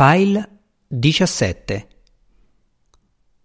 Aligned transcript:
File 0.00 0.60
17 0.86 1.88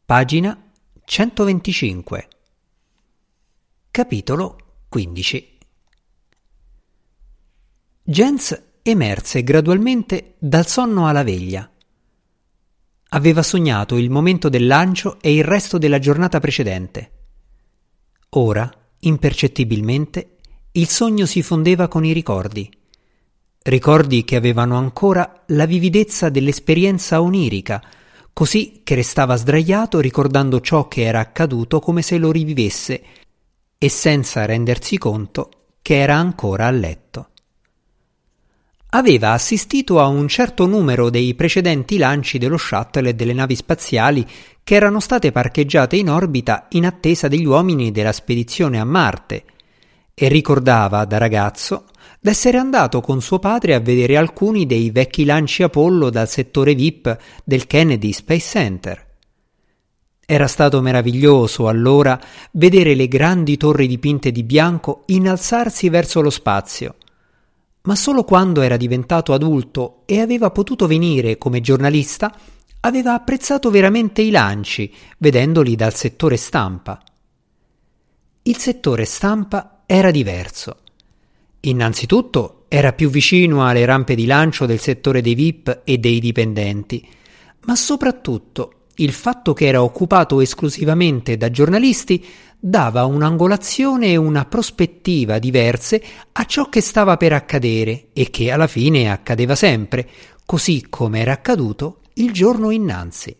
Pagina 0.05 0.71
125 1.03 2.27
Capitolo 3.89 4.57
15 4.87 5.57
Jens 8.03 8.63
emerse 8.83 9.41
gradualmente 9.41 10.35
dal 10.37 10.67
sonno 10.67 11.07
alla 11.07 11.23
veglia. 11.23 11.67
Aveva 13.09 13.41
sognato 13.41 13.97
il 13.97 14.11
momento 14.11 14.47
del 14.47 14.67
lancio 14.67 15.19
e 15.21 15.33
il 15.33 15.43
resto 15.43 15.79
della 15.79 15.97
giornata 15.97 16.39
precedente. 16.39 17.11
Ora, 18.29 18.71
impercettibilmente, 18.99 20.37
il 20.73 20.87
sogno 20.87 21.25
si 21.25 21.41
fondeva 21.41 21.87
con 21.87 22.05
i 22.05 22.13
ricordi 22.13 22.81
ricordi 23.63 24.23
che 24.23 24.35
avevano 24.35 24.77
ancora 24.77 25.43
la 25.47 25.65
vividezza 25.65 26.29
dell'esperienza 26.29 27.21
onirica, 27.21 27.81
così 28.33 28.81
che 28.83 28.95
restava 28.95 29.35
sdraiato 29.35 29.99
ricordando 29.99 30.59
ciò 30.59 30.87
che 30.87 31.03
era 31.03 31.19
accaduto 31.19 31.79
come 31.79 32.01
se 32.01 32.17
lo 32.17 32.31
rivivesse 32.31 33.03
e 33.77 33.89
senza 33.89 34.45
rendersi 34.45 34.97
conto 34.97 35.49
che 35.81 35.99
era 35.99 36.15
ancora 36.15 36.67
a 36.67 36.71
letto. 36.71 37.27
Aveva 38.95 39.31
assistito 39.31 39.99
a 39.99 40.05
un 40.05 40.27
certo 40.27 40.67
numero 40.67 41.09
dei 41.09 41.33
precedenti 41.33 41.97
lanci 41.97 42.37
dello 42.37 42.57
shuttle 42.57 43.09
e 43.09 43.13
delle 43.15 43.33
navi 43.33 43.55
spaziali 43.55 44.25
che 44.63 44.75
erano 44.75 44.99
state 44.99 45.31
parcheggiate 45.31 45.95
in 45.95 46.09
orbita 46.09 46.67
in 46.71 46.85
attesa 46.85 47.27
degli 47.27 47.45
uomini 47.45 47.91
della 47.91 48.11
spedizione 48.11 48.79
a 48.79 48.85
Marte 48.85 49.45
e 50.13 50.27
ricordava 50.27 51.05
da 51.05 51.17
ragazzo 51.17 51.85
d'essere 52.23 52.57
andato 52.57 53.01
con 53.01 53.21
suo 53.21 53.37
padre 53.37 53.73
a 53.73 53.81
vedere 53.81 54.15
alcuni 54.15 54.65
dei 54.65 54.91
vecchi 54.91 55.25
lanci 55.25 55.61
Apollo 55.61 56.09
dal 56.09 56.29
settore 56.29 56.73
VIP 56.73 57.17
del 57.43 57.67
Kennedy 57.67 58.13
Space 58.13 58.47
Center. 58.47 59.07
Era 60.25 60.47
stato 60.47 60.79
meraviglioso 60.79 61.67
allora 61.67 62.17
vedere 62.51 62.95
le 62.95 63.09
grandi 63.09 63.57
torri 63.57 63.87
dipinte 63.87 64.31
di 64.31 64.43
bianco 64.43 65.03
innalzarsi 65.07 65.89
verso 65.89 66.21
lo 66.21 66.29
spazio. 66.29 66.95
Ma 67.81 67.95
solo 67.97 68.23
quando 68.23 68.61
era 68.61 68.77
diventato 68.77 69.33
adulto 69.33 70.03
e 70.05 70.21
aveva 70.21 70.49
potuto 70.49 70.87
venire 70.87 71.37
come 71.37 71.59
giornalista, 71.59 72.33
aveva 72.79 73.15
apprezzato 73.15 73.69
veramente 73.69 74.21
i 74.21 74.29
lanci, 74.29 74.89
vedendoli 75.17 75.75
dal 75.75 75.93
settore 75.93 76.37
stampa. 76.37 77.03
Il 78.43 78.55
settore 78.55 79.03
stampa 79.03 79.81
era 79.85 80.09
diverso. 80.09 80.82
Innanzitutto 81.65 82.65
era 82.67 82.91
più 82.91 83.09
vicino 83.09 83.65
alle 83.65 83.85
rampe 83.85 84.15
di 84.15 84.25
lancio 84.25 84.65
del 84.65 84.79
settore 84.79 85.21
dei 85.21 85.33
VIP 85.33 85.81
e 85.85 85.97
dei 85.97 86.19
dipendenti, 86.19 87.07
ma 87.65 87.75
soprattutto 87.75 88.87
il 88.95 89.13
fatto 89.13 89.53
che 89.53 89.67
era 89.67 89.81
occupato 89.81 90.41
esclusivamente 90.41 91.37
da 91.37 91.49
giornalisti 91.49 92.23
dava 92.59 93.05
un'angolazione 93.05 94.07
e 94.07 94.17
una 94.17 94.43
prospettiva 94.45 95.39
diverse 95.39 96.03
a 96.33 96.45
ciò 96.45 96.67
che 96.67 96.81
stava 96.81 97.15
per 97.15 97.31
accadere 97.31 98.07
e 98.11 98.29
che 98.29 98.51
alla 98.51 98.67
fine 98.67 99.09
accadeva 99.09 99.55
sempre, 99.55 100.07
così 100.45 100.87
come 100.89 101.21
era 101.21 101.31
accaduto 101.31 102.01
il 102.15 102.33
giorno 102.33 102.71
innanzi. 102.71 103.35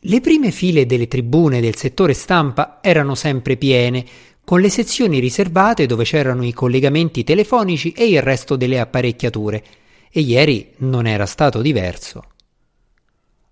Le 0.00 0.20
prime 0.20 0.50
file 0.50 0.86
delle 0.86 1.08
tribune 1.08 1.60
del 1.60 1.76
settore 1.76 2.14
stampa 2.14 2.78
erano 2.80 3.14
sempre 3.14 3.56
piene, 3.56 4.04
con 4.46 4.60
le 4.60 4.70
sezioni 4.70 5.18
riservate 5.18 5.86
dove 5.86 6.04
c'erano 6.04 6.44
i 6.44 6.52
collegamenti 6.52 7.24
telefonici 7.24 7.90
e 7.90 8.06
il 8.06 8.22
resto 8.22 8.54
delle 8.54 8.78
apparecchiature, 8.78 9.64
e 10.08 10.20
ieri 10.20 10.70
non 10.76 11.08
era 11.08 11.26
stato 11.26 11.60
diverso. 11.60 12.22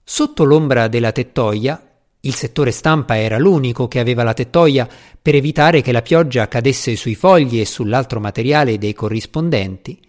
Sotto 0.05 0.45
l'ombra 0.45 0.87
della 0.87 1.11
tettoia, 1.11 1.85
il 2.21 2.35
settore 2.35 2.71
stampa 2.71 3.19
era 3.19 3.39
l'unico 3.39 3.89
che 3.89 3.99
aveva 3.99 4.23
la 4.23 4.35
tettoia 4.35 4.89
per 5.21 5.35
evitare 5.35 5.83
che 5.83 5.91
la 5.91 6.01
pioggia 6.01 6.47
cadesse 6.47 6.95
sui 6.95 7.17
fogli 7.17 7.59
e 7.59 7.67
sull'altro 7.67 8.21
materiale 8.21 8.79
dei 8.79 8.93
corrispondenti. 8.93 10.01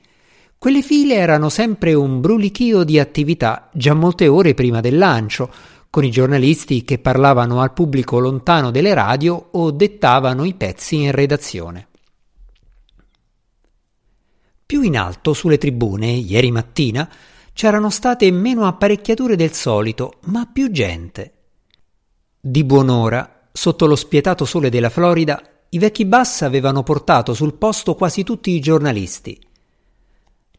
Quelle 0.55 0.83
file 0.83 1.15
erano 1.15 1.49
sempre 1.49 1.95
un 1.95 2.21
brulichio 2.21 2.83
di 2.83 2.99
attività 2.99 3.71
già 3.73 3.95
molte 3.95 4.27
ore 4.27 4.53
prima 4.53 4.81
del 4.81 4.99
lancio, 4.99 5.51
con 5.95 6.03
i 6.03 6.11
giornalisti 6.11 6.83
che 6.83 6.99
parlavano 6.99 7.61
al 7.61 7.71
pubblico 7.71 8.19
lontano 8.19 8.69
delle 8.69 8.93
radio 8.93 9.47
o 9.51 9.71
dettavano 9.71 10.43
i 10.43 10.53
pezzi 10.53 10.97
in 11.03 11.13
redazione. 11.13 11.87
Più 14.65 14.81
in 14.81 14.97
alto, 14.97 15.31
sulle 15.31 15.57
tribune, 15.57 16.07
ieri 16.07 16.51
mattina, 16.51 17.09
c'erano 17.53 17.89
state 17.89 18.29
meno 18.29 18.67
apparecchiature 18.67 19.37
del 19.37 19.53
solito, 19.53 20.15
ma 20.25 20.45
più 20.51 20.69
gente. 20.69 21.31
Di 22.41 22.65
buon'ora, 22.65 23.47
sotto 23.53 23.85
lo 23.85 23.95
spietato 23.95 24.43
sole 24.43 24.67
della 24.67 24.89
Florida, 24.89 25.41
i 25.69 25.79
vecchi 25.79 26.03
Bass 26.03 26.41
avevano 26.41 26.83
portato 26.83 27.33
sul 27.33 27.53
posto 27.53 27.95
quasi 27.95 28.25
tutti 28.25 28.51
i 28.51 28.59
giornalisti. 28.59 29.39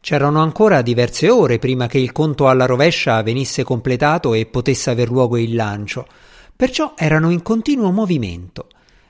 C'erano 0.07 0.41
ancora 0.41 0.81
diverse 0.81 1.29
ore 1.29 1.59
prima 1.59 1.87
che 1.87 1.97
il 1.97 2.13
conto 2.13 2.47
alla 2.47 2.65
rovescia 2.65 3.21
venisse 3.23 3.65
completato 3.65 4.33
e 4.33 4.45
potesse 4.45 4.89
aver 4.89 5.09
luogo 5.09 5.35
il 5.35 5.53
lancio, 5.53 6.07
perciò 6.55 6.93
erano 6.95 7.29
in 7.29 7.41
continuo 7.41 7.91
movimento. 7.91 8.69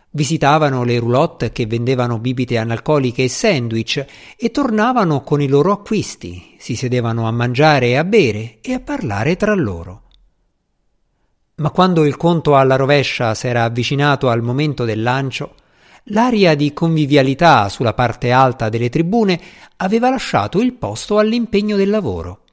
Visitavano 0.09 0.83
le 0.83 0.97
roulotte 0.97 1.51
che 1.51 1.67
vendevano 1.67 2.17
bibite 2.17 2.57
analcoliche 2.57 3.25
e 3.25 3.29
sandwich 3.29 4.03
e 4.35 4.49
tornavano 4.49 5.21
con 5.21 5.39
i 5.39 5.47
loro 5.47 5.71
acquisti, 5.71 6.55
si 6.57 6.75
sedevano 6.75 7.27
a 7.27 7.31
mangiare 7.31 7.89
e 7.89 7.97
a 7.97 8.03
bere 8.03 8.57
e 8.59 8.73
a 8.73 8.79
parlare 8.79 9.35
tra 9.35 9.53
loro. 9.53 10.01
Ma 11.57 11.69
quando 11.69 12.05
il 12.05 12.17
conto 12.17 12.55
alla 12.55 12.75
rovescia 12.75 13.35
s'era 13.35 13.65
avvicinato 13.65 14.29
al 14.29 14.41
momento 14.41 14.83
del 14.83 15.03
lancio, 15.03 15.53
L'aria 16.11 16.55
di 16.55 16.71
convivialità 16.71 17.67
sulla 17.67 17.93
parte 17.93 18.31
alta 18.31 18.69
delle 18.69 18.89
tribune 18.89 19.39
aveva 19.77 20.09
lasciato 20.09 20.61
il 20.61 20.73
posto 20.73 21.17
all'impegno 21.17 21.75
del 21.75 21.89
lavoro. 21.89 22.43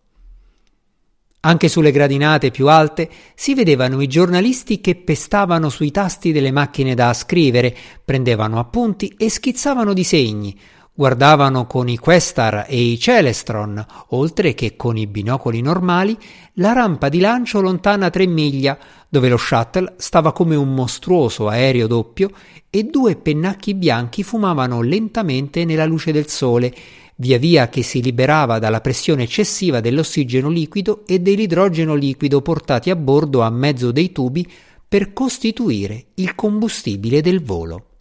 Anche 1.41 1.69
sulle 1.69 1.93
gradinate 1.93 2.51
più 2.51 2.69
alte 2.69 3.09
si 3.35 3.55
vedevano 3.55 4.01
i 4.01 4.09
giornalisti 4.09 4.81
che 4.81 4.97
pestavano 4.97 5.69
sui 5.69 5.91
tasti 5.91 6.33
delle 6.33 6.51
macchine 6.51 6.95
da 6.95 7.13
scrivere, 7.13 7.77
prendevano 8.05 8.59
appunti 8.59 9.15
e 9.19 9.29
schizzavano 9.29 9.93
disegni, 9.93 10.59
guardavano 10.93 11.67
con 11.67 11.89
i 11.89 11.99
Questar 11.99 12.67
e 12.69 12.81
i 12.81 12.99
Celestron, 12.99 13.85
oltre 14.09 14.55
che 14.55 14.75
con 14.75 14.97
i 14.97 15.07
binocoli 15.07 15.61
normali, 15.61 16.17
la 16.55 16.73
rampa 16.73 17.09
di 17.09 17.21
lancio 17.21 17.61
lontana 17.61 18.11
tre 18.11 18.27
miglia, 18.27 18.79
dove 19.15 19.29
lo 19.29 19.37
shuttle 19.37 19.95
stava 19.97 20.33
come 20.33 20.57
un 20.57 20.75
mostruoso 20.75 21.47
aereo 21.47 21.87
doppio 21.87 22.33
e 22.69 22.83
due 22.83 23.15
pennacchi 23.15 23.75
bianchi 23.75 24.25
fumavano 24.25 24.83
lentamente 24.83 25.65
nella 25.65 25.85
luce 25.85 26.11
del 26.11 26.27
sole, 26.27 26.75
via 27.15 27.39
via 27.39 27.69
che 27.69 27.85
si 27.85 28.03
liberava 28.03 28.59
dalla 28.59 28.81
pressione 28.81 29.23
eccessiva 29.23 29.79
dell'ossigeno 29.79 30.49
liquido 30.49 31.05
e 31.07 31.21
dell'idrogeno 31.21 31.95
liquido 31.95 32.43
portati 32.43 32.91
a 32.91 32.97
bordo 32.97 33.43
a 33.43 33.51
mezzo 33.51 33.93
dei 33.93 34.11
tubi 34.11 34.51
per 34.89 35.13
costituire 35.13 36.07
il 36.15 36.35
combustibile 36.35 37.21
del 37.21 37.41
volo. 37.41 37.94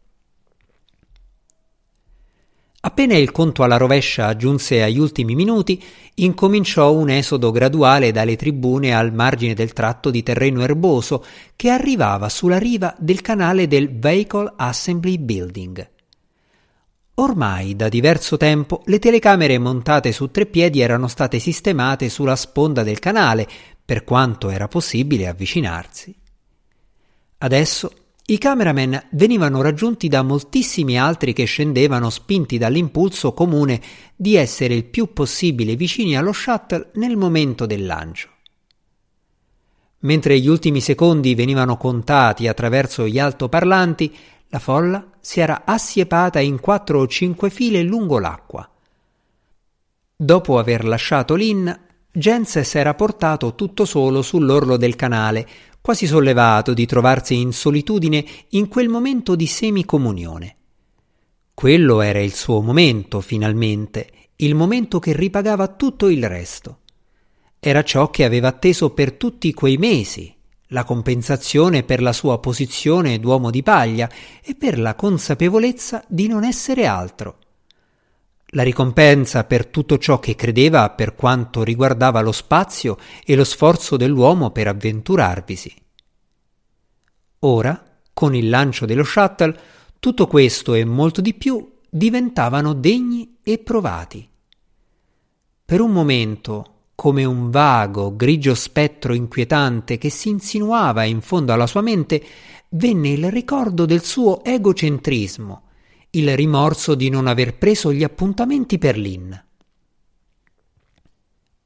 Appena 2.93 3.17
il 3.17 3.31
conto 3.31 3.63
alla 3.63 3.77
rovescia 3.77 4.35
giunse 4.35 4.83
agli 4.83 4.99
ultimi 4.99 5.33
minuti, 5.33 5.83
incominciò 6.13 6.93
un 6.93 7.09
esodo 7.09 7.49
graduale 7.49 8.11
dalle 8.11 8.35
tribune 8.35 8.93
al 8.93 9.11
margine 9.11 9.55
del 9.55 9.73
tratto 9.73 10.11
di 10.11 10.21
terreno 10.21 10.61
erboso 10.61 11.25
che 11.55 11.69
arrivava 11.69 12.29
sulla 12.29 12.59
riva 12.59 12.95
del 12.99 13.21
canale 13.21 13.67
del 13.67 13.97
Vehicle 13.97 14.53
Assembly 14.57 15.17
Building. 15.17 15.89
Ormai 17.15 17.75
da 17.75 17.89
diverso 17.89 18.37
tempo 18.37 18.83
le 18.85 18.99
telecamere 18.99 19.57
montate 19.57 20.11
su 20.11 20.29
tre 20.29 20.45
piedi 20.45 20.79
erano 20.79 21.07
state 21.07 21.39
sistemate 21.39 22.09
sulla 22.09 22.35
sponda 22.35 22.83
del 22.83 22.99
canale, 22.99 23.49
per 23.83 24.03
quanto 24.03 24.51
era 24.51 24.67
possibile 24.67 25.27
avvicinarsi. 25.27 26.15
Adesso 27.39 27.91
i 28.25 28.37
cameraman 28.37 29.07
venivano 29.11 29.61
raggiunti 29.61 30.07
da 30.07 30.21
moltissimi 30.21 30.97
altri 30.97 31.33
che 31.33 31.43
scendevano 31.43 32.09
spinti 32.09 32.57
dall'impulso 32.57 33.33
comune 33.33 33.81
di 34.15 34.35
essere 34.35 34.73
il 34.75 34.85
più 34.85 35.11
possibile 35.11 35.75
vicini 35.75 36.15
allo 36.15 36.31
shuttle 36.31 36.91
nel 36.93 37.17
momento 37.17 37.65
del 37.65 37.85
lancio. 37.85 38.29
Mentre 39.99 40.39
gli 40.39 40.47
ultimi 40.47 40.79
secondi 40.79 41.35
venivano 41.35 41.75
contati 41.75 42.47
attraverso 42.47 43.05
gli 43.07 43.19
altoparlanti, 43.19 44.15
la 44.47 44.59
folla 44.59 45.05
si 45.19 45.41
era 45.41 45.63
assiepata 45.65 46.39
in 46.39 46.61
quattro 46.61 46.99
o 46.99 47.07
cinque 47.07 47.49
file 47.49 47.83
lungo 47.83 48.19
l'acqua. 48.19 48.69
Dopo 50.15 50.59
aver 50.59 50.85
lasciato 50.85 51.35
Lynn, 51.35 51.69
Jens 52.09 52.59
s'era 52.61 52.93
portato 52.93 53.55
tutto 53.55 53.83
solo 53.85 54.21
sull'orlo 54.21 54.77
del 54.77 54.95
canale, 54.95 55.47
quasi 55.83 56.07
sollevato 56.07 56.73
di 56.73 56.85
trovarsi 56.85 57.41
in 57.41 57.51
solitudine 57.51 58.23
in 58.51 58.69
quel 58.69 58.87
momento 58.87 59.35
di 59.35 59.45
semicomunione. 59.45 60.55
Quello 61.53 61.99
era 61.99 62.21
il 62.21 62.33
suo 62.33 62.61
momento, 62.61 63.19
finalmente, 63.19 64.07
il 64.37 64.55
momento 64.55 64.99
che 64.99 65.11
ripagava 65.11 65.67
tutto 65.67 66.07
il 66.07 66.25
resto. 66.25 66.79
era 67.59 67.83
ciò 67.83 68.09
che 68.09 68.23
aveva 68.23 68.47
atteso 68.47 68.91
per 68.91 69.11
tutti 69.11 69.53
quei 69.53 69.75
mesi, 69.75 70.33
la 70.67 70.85
compensazione 70.85 71.83
per 71.83 72.01
la 72.01 72.13
sua 72.13 72.39
posizione 72.39 73.19
d'uomo 73.19 73.51
di 73.51 73.61
paglia 73.61 74.09
e 74.41 74.55
per 74.55 74.79
la 74.79 74.95
consapevolezza 74.95 76.03
di 76.07 76.27
non 76.27 76.45
essere 76.45 76.85
altro. 76.85 77.39
La 78.55 78.61
ricompensa 78.63 79.45
per 79.45 79.65
tutto 79.65 79.97
ciò 79.97 80.19
che 80.19 80.35
credeva 80.35 80.91
per 80.91 81.15
quanto 81.15 81.63
riguardava 81.63 82.21
lo 82.21 82.31
spazio 82.31 82.97
e 83.25 83.35
lo 83.35 83.43
sforzo 83.43 83.97
dell'uomo 83.97 84.51
per 84.51 84.67
avventurarvisi. 84.67 85.73
Ora, 87.39 87.83
con 88.13 88.35
il 88.35 88.49
lancio 88.49 88.85
dello 88.85 89.03
shuttle, 89.03 89.59
tutto 89.99 90.27
questo 90.27 90.75
e 90.75 90.85
molto 90.85 91.19
di 91.19 91.33
più 91.33 91.79
diventavano 91.89 92.73
degni 92.73 93.37
e 93.41 93.57
provati. 93.57 94.29
Per 95.65 95.81
un 95.81 95.91
momento 95.91 96.73
come 96.93 97.25
un 97.25 97.49
vago, 97.49 98.15
grigio 98.15 98.53
spettro 98.53 99.15
inquietante 99.15 99.97
che 99.97 100.09
si 100.09 100.29
insinuava 100.29 101.03
in 101.05 101.21
fondo 101.21 101.53
alla 101.53 101.65
sua 101.65 101.81
mente, 101.81 102.23
venne 102.69 103.09
il 103.09 103.31
ricordo 103.31 103.85
del 103.85 104.03
suo 104.03 104.43
egocentrismo, 104.43 105.62
il 106.15 106.35
rimorso 106.35 106.93
di 106.93 107.09
non 107.09 107.25
aver 107.25 107.55
preso 107.57 107.91
gli 107.91 108.03
appuntamenti 108.03 108.77
per 108.77 108.97
Lynn. 108.97 109.33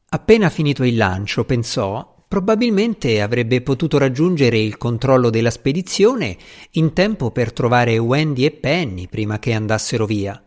Appena 0.09 0.49
finito 0.49 0.85
il 0.85 0.95
lancio, 0.95 1.43
pensò, 1.43 2.23
probabilmente 2.25 3.21
avrebbe 3.21 3.61
potuto 3.61 3.97
raggiungere 3.97 4.57
il 4.57 4.77
controllo 4.77 5.29
della 5.29 5.49
spedizione 5.49 6.37
in 6.71 6.93
tempo 6.93 7.31
per 7.31 7.51
trovare 7.51 7.97
Wendy 7.97 8.45
e 8.45 8.51
Penny 8.51 9.07
prima 9.07 9.37
che 9.37 9.51
andassero 9.51 10.05
via. 10.05 10.41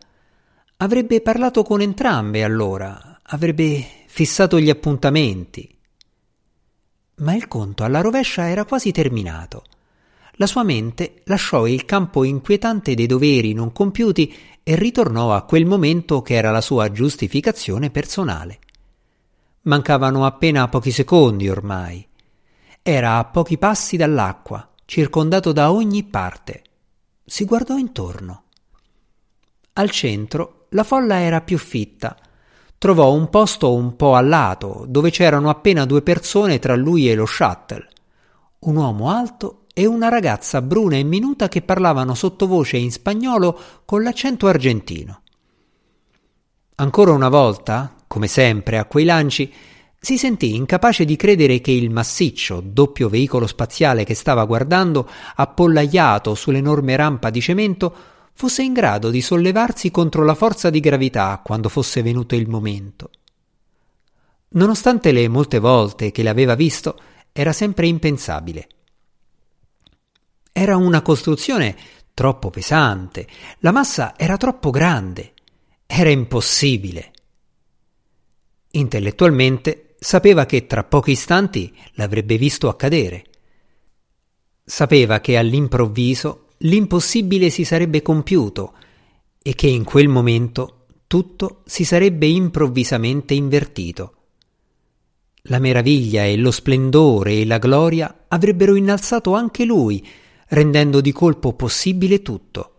Avrebbe 0.77 1.21
parlato 1.21 1.61
con 1.61 1.81
entrambe 1.81 2.43
allora, 2.43 3.19
avrebbe 3.21 3.85
fissato 4.07 4.59
gli 4.59 4.71
appuntamenti. 4.71 5.77
Ma 7.17 7.35
il 7.35 7.47
conto 7.47 7.83
alla 7.83 8.01
rovescia 8.01 8.49
era 8.49 8.65
quasi 8.65 8.91
terminato. 8.91 9.63
La 10.35 10.47
sua 10.47 10.63
mente 10.63 11.21
lasciò 11.25 11.67
il 11.67 11.85
campo 11.85 12.23
inquietante 12.23 12.93
dei 12.93 13.05
doveri 13.05 13.53
non 13.53 13.71
compiuti 13.71 14.33
e 14.63 14.75
ritornò 14.75 15.33
a 15.33 15.43
quel 15.43 15.65
momento 15.65 16.21
che 16.21 16.35
era 16.35 16.51
la 16.51 16.61
sua 16.61 16.91
giustificazione 16.91 17.89
personale. 17.89 18.59
Mancavano 19.63 20.25
appena 20.25 20.67
pochi 20.67 20.91
secondi 20.91 21.49
ormai. 21.49 22.07
Era 22.81 23.17
a 23.17 23.25
pochi 23.25 23.57
passi 23.57 23.97
dall'acqua, 23.97 24.67
circondato 24.85 25.51
da 25.51 25.71
ogni 25.71 26.03
parte. 26.03 26.63
Si 27.23 27.45
guardò 27.45 27.77
intorno. 27.77 28.43
Al 29.73 29.89
centro 29.91 30.65
la 30.69 30.83
folla 30.83 31.19
era 31.19 31.41
più 31.41 31.57
fitta, 31.57 32.17
trovò 32.77 33.13
un 33.13 33.29
posto 33.29 33.73
un 33.73 33.95
po' 33.95 34.15
a 34.15 34.21
lato, 34.21 34.85
dove 34.87 35.11
c'erano 35.11 35.49
appena 35.49 35.85
due 35.85 36.01
persone 36.01 36.57
tra 36.57 36.75
lui 36.75 37.09
e 37.09 37.15
lo 37.15 37.25
shuttle. 37.25 37.87
Un 38.59 38.75
uomo 38.75 39.09
alto 39.09 39.60
e 39.73 39.85
una 39.85 40.09
ragazza 40.09 40.61
bruna 40.61 40.97
e 40.97 41.03
minuta 41.03 41.47
che 41.47 41.61
parlavano 41.61 42.13
sottovoce 42.13 42.77
in 42.77 42.91
spagnolo 42.91 43.59
con 43.85 44.03
l'accento 44.03 44.47
argentino. 44.47 45.21
Ancora 46.75 47.11
una 47.11 47.29
volta, 47.29 47.95
come 48.07 48.27
sempre 48.27 48.77
a 48.77 48.85
quei 48.85 49.05
lanci, 49.05 49.51
si 49.99 50.17
sentì 50.17 50.55
incapace 50.55 51.05
di 51.05 51.15
credere 51.15 51.61
che 51.61 51.71
il 51.71 51.91
massiccio, 51.91 52.59
doppio 52.59 53.07
veicolo 53.07 53.45
spaziale 53.45 54.03
che 54.03 54.15
stava 54.15 54.43
guardando, 54.45 55.07
appollaiato 55.35 56.33
sull'enorme 56.33 56.95
rampa 56.95 57.29
di 57.29 57.39
cemento, 57.39 57.95
fosse 58.33 58.63
in 58.63 58.73
grado 58.73 59.11
di 59.11 59.21
sollevarsi 59.21 59.91
contro 59.91 60.23
la 60.23 60.33
forza 60.33 60.71
di 60.71 60.79
gravità 60.79 61.39
quando 61.43 61.69
fosse 61.69 62.01
venuto 62.01 62.33
il 62.33 62.49
momento. 62.49 63.11
Nonostante 64.53 65.11
le 65.11 65.27
molte 65.27 65.59
volte 65.59 66.11
che 66.11 66.23
l'aveva 66.23 66.55
visto, 66.55 66.99
era 67.31 67.53
sempre 67.53 67.85
impensabile. 67.85 68.67
Era 70.51 70.75
una 70.75 71.01
costruzione 71.01 71.75
troppo 72.13 72.49
pesante, 72.49 73.27
la 73.59 73.71
massa 73.71 74.17
era 74.17 74.37
troppo 74.37 74.69
grande, 74.69 75.33
era 75.85 76.09
impossibile. 76.09 77.11
Intellettualmente 78.71 79.95
sapeva 79.99 80.45
che 80.45 80.65
tra 80.65 80.83
pochi 80.83 81.11
istanti 81.11 81.75
l'avrebbe 81.93 82.37
visto 82.37 82.69
accadere. 82.69 83.25
Sapeva 84.63 85.19
che 85.19 85.37
all'improvviso 85.37 86.47
l'impossibile 86.59 87.49
si 87.49 87.63
sarebbe 87.63 88.01
compiuto 88.01 88.73
e 89.41 89.55
che 89.55 89.67
in 89.67 89.83
quel 89.83 90.07
momento 90.07 90.85
tutto 91.07 91.63
si 91.65 91.83
sarebbe 91.83 92.27
improvvisamente 92.27 93.33
invertito. 93.33 94.15
La 95.45 95.59
meraviglia 95.59 96.23
e 96.23 96.37
lo 96.37 96.51
splendore 96.51 97.33
e 97.33 97.45
la 97.45 97.57
gloria 97.57 98.25
avrebbero 98.27 98.75
innalzato 98.75 99.33
anche 99.33 99.65
lui, 99.65 100.05
rendendo 100.51 101.01
di 101.01 101.11
colpo 101.11 101.53
possibile 101.53 102.21
tutto. 102.21 102.75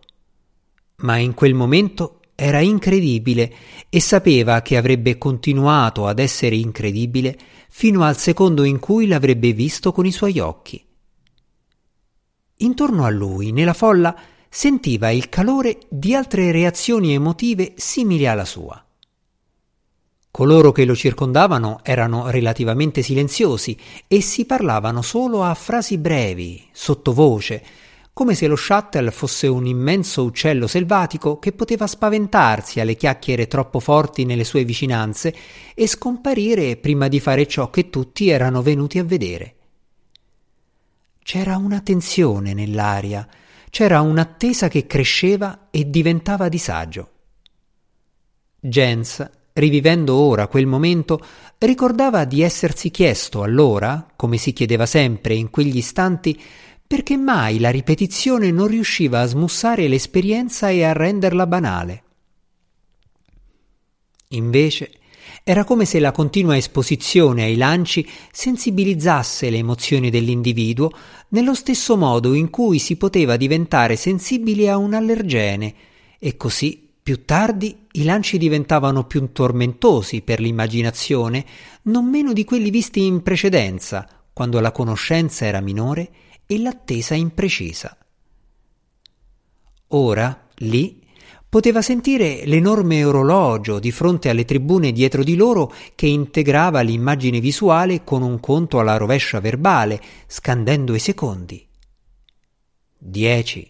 Ma 0.97 1.17
in 1.17 1.33
quel 1.33 1.53
momento 1.53 2.19
era 2.35 2.59
incredibile 2.59 3.53
e 3.89 3.99
sapeva 3.99 4.61
che 4.61 4.77
avrebbe 4.77 5.17
continuato 5.17 6.07
ad 6.07 6.19
essere 6.19 6.55
incredibile 6.55 7.37
fino 7.69 8.03
al 8.03 8.17
secondo 8.17 8.63
in 8.63 8.79
cui 8.79 9.07
l'avrebbe 9.07 9.53
visto 9.53 9.91
con 9.91 10.05
i 10.05 10.11
suoi 10.11 10.39
occhi. 10.39 10.83
Intorno 12.57 13.05
a 13.05 13.09
lui, 13.09 13.51
nella 13.51 13.73
folla, 13.73 14.15
sentiva 14.49 15.09
il 15.09 15.29
calore 15.29 15.79
di 15.89 16.13
altre 16.13 16.51
reazioni 16.51 17.13
emotive 17.13 17.73
simili 17.75 18.27
alla 18.27 18.45
sua. 18.45 18.83
Coloro 20.35 20.71
che 20.71 20.83
lo 20.83 20.95
circondavano 20.95 21.81
erano 21.83 22.31
relativamente 22.31 23.03
silenziosi 23.03 23.77
e 24.07 24.19
si 24.19 24.45
parlavano 24.45 25.03
solo 25.03 25.43
a 25.43 25.53
frasi 25.53 25.99
brevi, 25.99 26.69
sottovoce, 26.71 27.63
come 28.13 28.33
se 28.33 28.47
lo 28.47 28.55
shuttle 28.55 29.11
fosse 29.11 29.45
un 29.45 29.67
immenso 29.67 30.23
uccello 30.23 30.65
selvatico 30.65 31.37
che 31.37 31.51
poteva 31.51 31.85
spaventarsi 31.85 32.79
alle 32.79 32.95
chiacchiere 32.95 33.45
troppo 33.45 33.79
forti 33.79 34.25
nelle 34.25 34.43
sue 34.43 34.63
vicinanze 34.63 35.35
e 35.75 35.85
scomparire 35.85 36.77
prima 36.77 37.07
di 37.09 37.19
fare 37.19 37.45
ciò 37.45 37.69
che 37.69 37.91
tutti 37.91 38.29
erano 38.29 38.63
venuti 38.63 38.97
a 38.97 39.03
vedere. 39.03 39.55
C'era 41.21 41.57
una 41.57 41.79
tensione 41.81 42.55
nell'aria, 42.55 43.27
c'era 43.69 44.01
un'attesa 44.01 44.67
che 44.67 44.87
cresceva 44.87 45.67
e 45.69 45.87
diventava 45.91 46.49
disagio. 46.49 47.09
Jens, 48.59 49.29
rivivendo 49.53 50.15
ora 50.15 50.47
quel 50.47 50.65
momento, 50.65 51.19
ricordava 51.59 52.25
di 52.25 52.41
essersi 52.41 52.91
chiesto 52.91 53.43
allora, 53.43 54.07
come 54.15 54.37
si 54.37 54.53
chiedeva 54.53 54.85
sempre 54.85 55.35
in 55.35 55.49
quegli 55.49 55.77
istanti, 55.77 56.39
perché 56.85 57.17
mai 57.17 57.59
la 57.59 57.69
ripetizione 57.69 58.51
non 58.51 58.67
riusciva 58.67 59.21
a 59.21 59.25
smussare 59.25 59.87
l'esperienza 59.87 60.69
e 60.69 60.83
a 60.83 60.93
renderla 60.93 61.47
banale. 61.47 62.03
Invece, 64.29 64.91
era 65.43 65.63
come 65.63 65.85
se 65.85 65.99
la 65.99 66.11
continua 66.11 66.55
esposizione 66.55 67.43
ai 67.43 67.57
lanci 67.57 68.07
sensibilizzasse 68.31 69.49
le 69.49 69.57
emozioni 69.57 70.09
dell'individuo 70.09 70.91
nello 71.29 71.53
stesso 71.53 71.97
modo 71.97 72.33
in 72.33 72.49
cui 72.49 72.79
si 72.79 72.95
poteva 72.95 73.35
diventare 73.35 73.95
sensibili 73.95 74.69
a 74.69 74.77
un 74.77 74.93
allergene 74.93 75.73
e 76.19 76.37
così 76.37 76.82
più 77.03 77.25
tardi 77.25 77.85
i 77.91 78.03
lanci 78.05 78.37
diventavano 78.37 79.05
più 79.05 79.31
tormentosi 79.31 80.21
per 80.21 80.39
l'immaginazione, 80.39 81.45
non 81.83 82.09
meno 82.09 82.31
di 82.33 82.45
quelli 82.45 82.69
visti 82.69 83.05
in 83.05 83.21
precedenza, 83.21 84.07
quando 84.31 84.59
la 84.61 84.71
conoscenza 84.71 85.45
era 85.45 85.59
minore 85.59 86.09
e 86.47 86.59
l'attesa 86.59 87.13
imprecisa. 87.13 87.97
Ora, 89.89 90.47
lì, 90.55 91.03
Poteva 91.53 91.83
sentire 91.83 92.47
l'enorme 92.47 93.03
orologio 93.03 93.77
di 93.77 93.91
fronte 93.91 94.27
alle 94.27 94.43
tribune 94.43 94.91
dietro 94.91 95.23
di 95.23 95.35
loro 95.35 95.71
che 95.93 96.07
integrava 96.07 96.81
l'immagine 96.81 97.39
visuale 97.39 98.03
con 98.03 98.23
un 98.23 98.39
conto 98.39 98.79
alla 98.79 98.97
rovescia 98.97 99.39
verbale, 99.39 100.01
scandendo 100.25 100.95
i 100.95 100.99
secondi. 100.99 101.63
Dieci, 102.97 103.69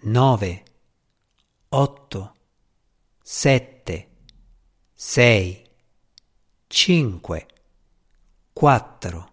nove, 0.00 0.62
otto, 1.74 2.34
sette, 3.22 4.10
sei, 4.92 5.70
cinque, 6.66 7.46
quattro, 8.52 9.32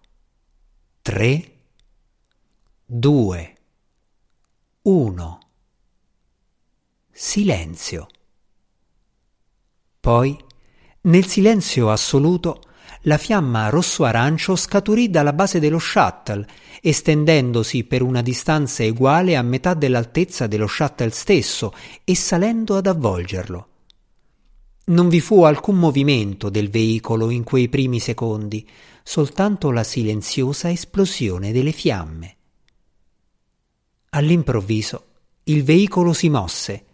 tre, 1.02 1.60
due, 2.86 3.58
uno 4.84 5.40
silenzio. 7.12 8.08
Poi, 10.00 10.46
nel 11.02 11.26
silenzio 11.26 11.92
assoluto, 11.92 12.62
la 13.04 13.18
fiamma 13.18 13.70
rosso-arancio 13.70 14.56
scaturì 14.56 15.10
dalla 15.10 15.34
base 15.34 15.60
dello 15.60 15.80
shuttle, 15.80 16.46
estendendosi 16.82 17.84
per 17.86 18.02
una 18.02 18.22
distanza 18.22 18.84
uguale 18.84 19.36
a 19.36 19.42
metà 19.42 19.74
dell'altezza 19.74 20.48
dello 20.48 20.68
shuttle 20.68 21.10
stesso 21.12 21.74
e 22.04 22.16
salendo 22.16 22.76
ad 22.76 22.88
avvolgerlo. 22.88 23.68
Non 24.86 25.08
vi 25.08 25.22
fu 25.22 25.44
alcun 25.44 25.78
movimento 25.78 26.50
del 26.50 26.70
veicolo 26.70 27.30
in 27.30 27.44
quei 27.44 27.70
primi 27.70 28.00
secondi, 28.00 28.68
soltanto 29.04 29.72
la 29.72 29.84
silenziosa 29.84 30.72
esplosione 30.72 31.52
delle 31.52 31.72
fiamme. 31.72 32.36
All'improvviso 34.10 35.06
il 35.44 35.64
veicolo 35.64 36.14
si 36.14 36.30
mosse. 36.30 36.86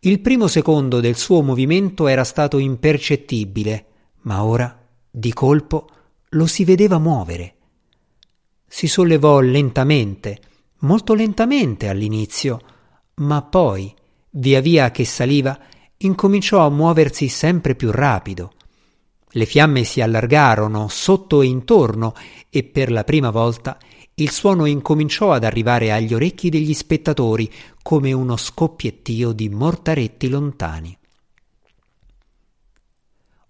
Il 0.00 0.20
primo 0.20 0.46
secondo 0.46 1.00
del 1.00 1.16
suo 1.16 1.42
movimento 1.42 2.06
era 2.06 2.24
stato 2.24 2.58
impercettibile, 2.58 3.86
ma 4.22 4.44
ora, 4.44 4.77
di 5.18 5.32
colpo, 5.32 5.88
lo 6.30 6.46
si 6.46 6.64
vedeva 6.64 6.98
muovere. 6.98 7.54
Si 8.66 8.86
sollevò 8.86 9.40
lentamente, 9.40 10.40
molto 10.80 11.14
lentamente 11.14 11.88
all'inizio, 11.88 12.60
ma 13.16 13.42
poi, 13.42 13.92
via 14.30 14.60
via 14.60 14.92
che 14.92 15.04
saliva, 15.04 15.58
incominciò 15.96 16.64
a 16.64 16.70
muoversi 16.70 17.28
sempre 17.28 17.74
più 17.74 17.90
rapido. 17.90 18.52
Le 19.30 19.44
fiamme 19.44 19.82
si 19.82 20.00
allargarono 20.00 20.86
sotto 20.88 21.42
e 21.42 21.46
intorno 21.46 22.14
e 22.48 22.62
per 22.62 22.92
la 22.92 23.02
prima 23.02 23.30
volta 23.30 23.76
il 24.14 24.30
suono 24.30 24.66
incominciò 24.66 25.32
ad 25.32 25.44
arrivare 25.44 25.92
agli 25.92 26.14
orecchi 26.14 26.48
degli 26.48 26.74
spettatori 26.74 27.50
come 27.82 28.12
uno 28.12 28.36
scoppiettio 28.36 29.32
di 29.32 29.48
mortaretti 29.48 30.28
lontani. 30.28 30.97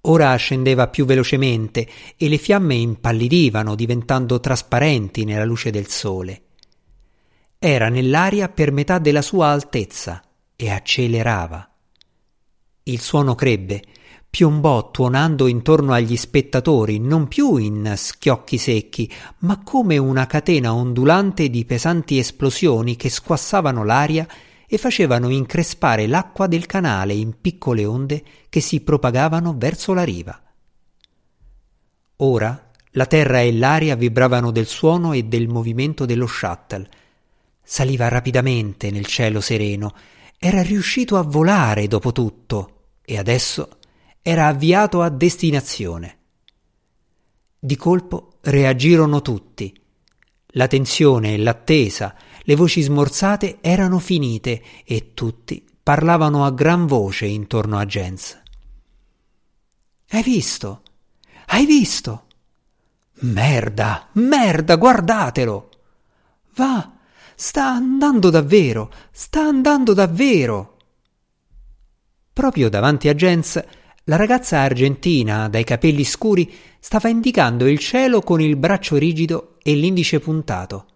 Ora 0.08 0.34
scendeva 0.36 0.88
più 0.88 1.04
velocemente 1.04 1.86
e 2.16 2.28
le 2.28 2.38
fiamme 2.38 2.74
impallidivano 2.74 3.74
diventando 3.74 4.40
trasparenti 4.40 5.24
nella 5.24 5.44
luce 5.44 5.70
del 5.70 5.86
sole. 5.86 6.42
Era 7.58 7.90
nell'aria 7.90 8.48
per 8.48 8.72
metà 8.72 8.98
della 8.98 9.20
sua 9.20 9.48
altezza 9.48 10.22
e 10.56 10.70
accelerava. 10.70 11.70
Il 12.84 13.00
suono 13.00 13.34
crebbe, 13.34 13.82
piombò 14.30 14.90
tuonando 14.90 15.46
intorno 15.46 15.92
agli 15.92 16.16
spettatori 16.16 16.98
non 16.98 17.28
più 17.28 17.56
in 17.56 17.92
schiocchi 17.94 18.56
secchi, 18.56 19.12
ma 19.40 19.62
come 19.62 19.98
una 19.98 20.26
catena 20.26 20.72
ondulante 20.72 21.50
di 21.50 21.66
pesanti 21.66 22.16
esplosioni 22.16 22.96
che 22.96 23.10
squassavano 23.10 23.84
l'aria 23.84 24.26
e 24.68 24.76
facevano 24.76 25.30
increspare 25.30 26.06
l'acqua 26.06 26.46
del 26.46 26.66
canale 26.66 27.14
in 27.14 27.40
piccole 27.40 27.87
onde 27.87 28.22
che 28.50 28.60
si 28.60 28.80
propagavano 28.82 29.54
verso 29.56 29.94
la 29.94 30.04
riva. 30.04 30.40
Ora 32.16 32.70
la 32.92 33.06
terra 33.06 33.40
e 33.40 33.52
l'aria 33.52 33.96
vibravano 33.96 34.50
del 34.50 34.66
suono 34.66 35.12
e 35.12 35.25
del 35.25 35.48
movimento 35.48 36.04
dello 36.04 36.26
shuttle. 36.26 36.88
Saliva 37.62 38.08
rapidamente 38.08 38.90
nel 38.90 39.06
cielo 39.06 39.40
sereno, 39.40 39.94
era 40.38 40.62
riuscito 40.62 41.16
a 41.16 41.22
volare 41.22 41.87
dopo 41.87 42.12
tutto 42.12 42.96
e 43.04 43.18
adesso 43.18 43.78
era 44.20 44.46
avviato 44.46 45.00
a 45.00 45.10
destinazione. 45.10 46.16
Di 47.58 47.76
colpo 47.76 48.38
reagirono 48.42 49.22
tutti. 49.22 49.75
La 50.52 50.66
tensione 50.66 51.34
e 51.34 51.38
l'attesa, 51.38 52.14
le 52.49 52.57
voci 52.57 52.81
smorzate 52.81 53.59
erano 53.61 53.99
finite 53.99 54.62
e 54.85 55.12
tutti 55.12 55.62
parlavano 55.83 56.47
a 56.47 56.50
gran 56.50 56.87
voce 56.87 57.26
intorno 57.26 57.76
a 57.76 57.85
Jens. 57.85 58.40
Hai 60.09 60.23
visto? 60.23 60.83
Hai 61.49 61.67
visto? 61.67 62.25
Merda, 63.21 64.09
merda, 64.12 64.76
guardatelo! 64.76 65.69
Va, 66.55 66.90
sta 67.35 67.67
andando 67.67 68.31
davvero, 68.31 68.90
sta 69.11 69.43
andando 69.43 69.93
davvero! 69.93 70.76
Proprio 72.33 72.71
davanti 72.71 73.09
a 73.09 73.14
Jens, 73.14 73.62
la 74.05 74.17
ragazza 74.17 74.61
argentina 74.61 75.50
dai 75.50 75.64
capelli 75.64 76.05
scuri 76.05 76.50
stava 76.81 77.11
indicando 77.11 77.67
il 77.67 77.78
cielo 77.78 78.23
con 78.23 78.40
il 78.40 78.57
braccio 78.57 78.97
rigido 78.97 79.59
e 79.62 79.75
l'indice 79.75 80.19
puntato. 80.19 80.87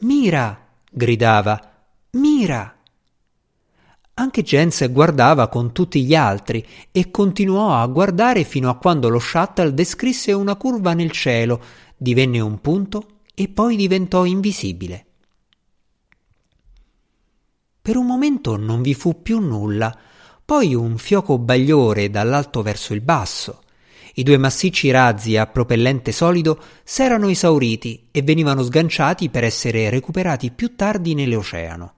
Mira! 0.00 0.64
Gridava. 0.96 1.60
Mira! 2.12 2.74
Anche 4.14 4.42
Jens 4.42 4.90
guardava 4.90 5.48
con 5.48 5.72
tutti 5.72 6.02
gli 6.02 6.14
altri 6.14 6.66
e 6.90 7.10
continuò 7.10 7.74
a 7.74 7.86
guardare 7.86 8.44
fino 8.44 8.70
a 8.70 8.78
quando 8.78 9.10
lo 9.10 9.18
shuttle 9.18 9.74
descrisse 9.74 10.32
una 10.32 10.56
curva 10.56 10.94
nel 10.94 11.10
cielo, 11.10 11.62
divenne 11.98 12.40
un 12.40 12.62
punto 12.62 13.18
e 13.34 13.48
poi 13.48 13.76
diventò 13.76 14.24
invisibile. 14.24 15.04
Per 17.82 17.96
un 17.96 18.06
momento 18.06 18.56
non 18.56 18.80
vi 18.80 18.94
fu 18.94 19.20
più 19.20 19.38
nulla, 19.38 19.94
poi 20.46 20.74
un 20.74 20.96
fioco 20.96 21.36
bagliore 21.36 22.08
dall'alto 22.08 22.62
verso 22.62 22.94
il 22.94 23.02
basso. 23.02 23.64
I 24.18 24.22
due 24.22 24.38
massicci 24.38 24.90
razzi 24.90 25.36
a 25.36 25.46
propellente 25.46 26.10
solido 26.10 26.58
s'erano 26.84 27.28
esauriti 27.28 28.08
e 28.10 28.22
venivano 28.22 28.62
sganciati 28.62 29.28
per 29.28 29.44
essere 29.44 29.90
recuperati 29.90 30.50
più 30.52 30.74
tardi 30.74 31.12
nell'oceano. 31.12 31.92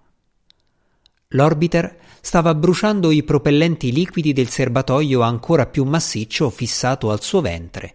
L'orbiter 1.29 1.97
stava 2.21 2.57
bruciando 2.57 3.13
i 3.13 3.23
propellenti 3.23 3.93
liquidi 3.93 4.33
del 4.33 4.49
serbatoio 4.49 5.21
ancora 5.21 5.67
più 5.67 5.85
massiccio 5.85 6.51
fissato 6.51 7.13
al 7.13 7.23
suo 7.23 7.41
ventre. 7.41 7.95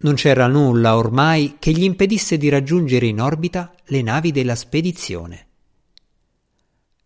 Non 0.00 0.14
c'era 0.14 0.46
nulla 0.46 0.94
ormai 0.98 1.56
che 1.58 1.70
gli 1.70 1.84
impedisse 1.84 2.36
di 2.36 2.50
raggiungere 2.50 3.06
in 3.06 3.22
orbita 3.22 3.72
le 3.86 4.02
navi 4.02 4.32
della 4.32 4.54
spedizione. 4.54 5.46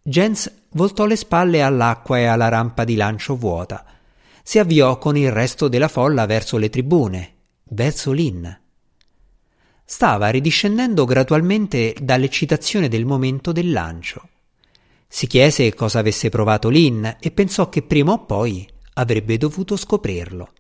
Jens 0.02 0.52
voltò 0.70 1.06
le 1.06 1.14
spalle 1.14 1.62
all'acqua 1.62 2.18
e 2.18 2.24
alla 2.24 2.48
rampa 2.48 2.82
di 2.82 2.96
lancio 2.96 3.36
vuota. 3.36 3.84
Si 4.42 4.58
avviò 4.58 4.98
con 4.98 5.16
il 5.16 5.30
resto 5.30 5.68
della 5.68 5.88
folla 5.88 6.26
verso 6.26 6.56
le 6.56 6.68
tribune, 6.68 7.34
verso 7.64 8.12
Lynn. 8.12 8.46
Stava 9.84 10.28
ridiscendendo 10.30 11.04
gradualmente 11.04 11.94
dall'eccitazione 12.00 12.88
del 12.88 13.04
momento 13.04 13.52
del 13.52 13.70
lancio. 13.70 14.28
Si 15.06 15.26
chiese 15.26 15.74
cosa 15.74 15.98
avesse 15.98 16.28
provato 16.28 16.68
Lynn 16.68 17.04
e 17.20 17.30
pensò 17.30 17.68
che 17.68 17.82
prima 17.82 18.12
o 18.12 18.24
poi 18.24 18.66
avrebbe 18.94 19.36
dovuto 19.36 19.76
scoprirlo. 19.76 20.52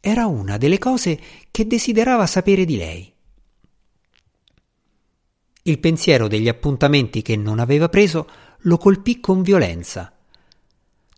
Era 0.00 0.26
una 0.26 0.58
delle 0.58 0.78
cose 0.78 1.18
che 1.50 1.66
desiderava 1.66 2.26
sapere 2.26 2.64
di 2.64 2.76
lei. 2.76 3.12
Il 5.62 5.78
pensiero 5.78 6.28
degli 6.28 6.48
appuntamenti 6.48 7.22
che 7.22 7.36
non 7.36 7.58
aveva 7.58 7.88
preso 7.88 8.28
lo 8.58 8.76
colpì 8.76 9.20
con 9.20 9.42
violenza. 9.42 10.13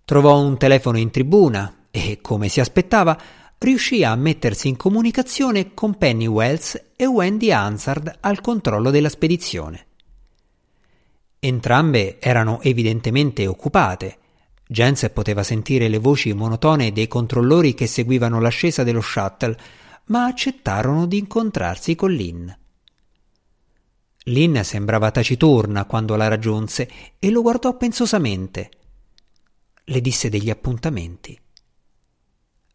Trovò 0.06 0.40
un 0.40 0.56
telefono 0.56 0.98
in 0.98 1.10
tribuna 1.10 1.88
e, 1.90 2.20
come 2.20 2.46
si 2.48 2.60
aspettava, 2.60 3.20
riuscì 3.58 4.04
a 4.04 4.14
mettersi 4.14 4.68
in 4.68 4.76
comunicazione 4.76 5.74
con 5.74 5.98
Penny 5.98 6.26
Wells 6.26 6.80
e 6.94 7.06
Wendy 7.06 7.50
Hansard 7.50 8.18
al 8.20 8.40
controllo 8.40 8.92
della 8.92 9.08
spedizione. 9.08 9.86
Entrambe 11.40 12.20
erano 12.20 12.60
evidentemente 12.62 13.48
occupate. 13.48 14.18
Jens 14.68 15.10
poteva 15.12 15.42
sentire 15.42 15.88
le 15.88 15.98
voci 15.98 16.32
monotone 16.34 16.92
dei 16.92 17.08
controllori 17.08 17.74
che 17.74 17.88
seguivano 17.88 18.40
l'ascesa 18.40 18.84
dello 18.84 19.00
shuttle, 19.00 19.56
ma 20.04 20.26
accettarono 20.26 21.06
di 21.06 21.18
incontrarsi 21.18 21.96
con 21.96 22.12
Lynn. 22.12 22.48
Lynn 24.26 24.60
sembrava 24.60 25.10
taciturna 25.10 25.84
quando 25.84 26.14
la 26.14 26.28
raggiunse 26.28 26.88
e 27.18 27.30
lo 27.30 27.42
guardò 27.42 27.76
pensosamente. 27.76 28.70
Le 29.88 30.00
disse 30.00 30.28
degli 30.28 30.50
appuntamenti. 30.50 31.38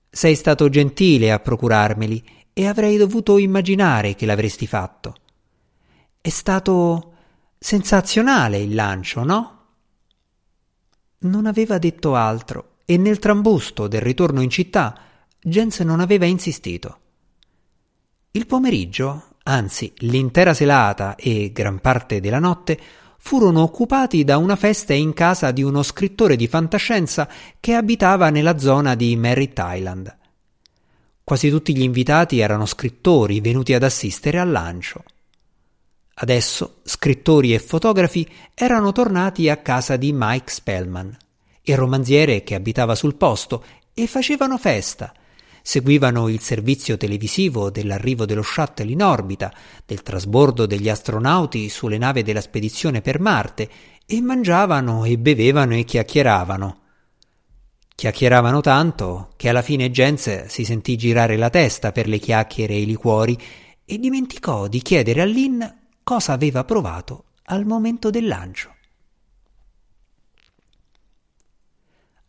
Sei 0.10 0.34
stato 0.34 0.70
gentile 0.70 1.34
a 1.34 1.40
procurarmeli 1.40 2.24
e 2.54 2.68
avrei 2.68 2.96
dovuto 2.96 3.38
immaginare 3.38 4.16
che 4.16 4.26
l'avresti 4.26 4.66
fatto. 4.66 5.16
È 6.22 6.30
stato 6.30 7.14
sensazionale 7.60 8.60
il 8.60 8.74
lancio, 8.74 9.24
no? 9.26 9.66
Non 11.20 11.48
aveva 11.48 11.78
detto 11.80 12.16
altro 12.16 12.78
e 12.86 12.96
nel 12.96 13.20
trambusto 13.20 13.90
del 13.90 14.02
ritorno 14.02 14.42
in 14.42 14.50
città 14.50 14.98
Jens 15.38 15.82
non 15.82 16.00
aveva 16.00 16.26
insistito. 16.26 17.00
Il 18.32 18.46
pomeriggio 18.46 19.36
anzi 19.44 19.92
l'intera 19.98 20.54
selata 20.54 21.16
e 21.16 21.52
gran 21.52 21.80
parte 21.80 22.22
della 22.22 22.40
notte 22.40 22.80
furono 23.24 23.62
occupati 23.62 24.24
da 24.24 24.38
una 24.38 24.56
festa 24.56 24.94
in 24.94 25.14
casa 25.14 25.52
di 25.52 25.62
uno 25.62 25.84
scrittore 25.84 26.36
di 26.36 26.48
fantascienza 26.48 27.30
che 27.60 27.76
abitava 27.76 28.32
nella 28.32 28.58
zona 28.58 28.96
di 28.96 29.16
Merritt 29.16 29.62
Island. 29.64 30.14
Quasi 31.24 31.50
tutti 31.50 31.76
gli 31.76 31.84
invitati 31.84 32.40
erano 32.40 32.66
scrittori 32.66 33.40
venuti 33.40 33.76
ad 33.76 33.84
assistere 33.84 34.40
al 34.40 34.50
lancio. 34.50 35.04
Adesso 36.16 36.80
scrittori 36.84 37.54
e 37.54 37.60
fotografi 37.60 38.28
erano 38.56 38.92
tornati 38.92 39.50
a 39.50 39.58
casa 39.58 39.98
di 39.98 40.12
Mike 40.14 40.52
Spellman, 40.52 41.16
il 41.62 41.78
romanziere 41.78 42.44
che 42.44 42.56
abitava 42.56 42.96
sul 42.96 43.16
posto, 43.16 43.64
e 43.94 44.08
facevano 44.08 44.58
festa, 44.58 45.14
seguivano 45.62 46.28
il 46.28 46.40
servizio 46.40 46.98
televisivo 46.98 47.70
dell'arrivo 47.70 48.26
dello 48.26 48.42
shuttle 48.42 48.92
in 48.92 49.02
orbita, 49.02 49.54
del 49.86 50.04
trasbordo 50.04 50.66
degli 50.66 50.90
astronauti 50.90 51.70
sulle 51.70 51.98
navi 51.98 52.24
della 52.24 52.42
spedizione 52.42 53.02
per 53.02 53.20
Marte 53.20 53.70
e 54.06 54.22
mangiavano 54.22 55.06
e 55.06 55.18
bevevano 55.18 55.76
e 55.76 55.84
chiacchieravano. 55.84 56.80
Chiacchieravano 57.96 58.62
tanto 58.62 59.34
che 59.38 59.50
alla 59.50 59.62
fine 59.62 59.92
Jens 59.92 60.46
si 60.46 60.66
sentì 60.66 60.96
girare 60.98 61.38
la 61.38 61.50
testa 61.50 61.92
per 61.92 62.08
le 62.08 62.18
chiacchiere 62.18 62.74
e 62.74 62.82
i 62.82 62.86
liquori 62.86 63.38
e 63.86 63.98
dimenticò 64.00 64.68
di 64.68 64.82
chiedere 64.82 65.22
a 65.22 65.26
Lynn 65.26 65.62
cosa 66.04 66.34
aveva 66.34 66.64
provato 66.64 67.26
al 67.46 67.66
momento 67.66 68.10
del 68.10 68.26
lancio. 68.28 68.74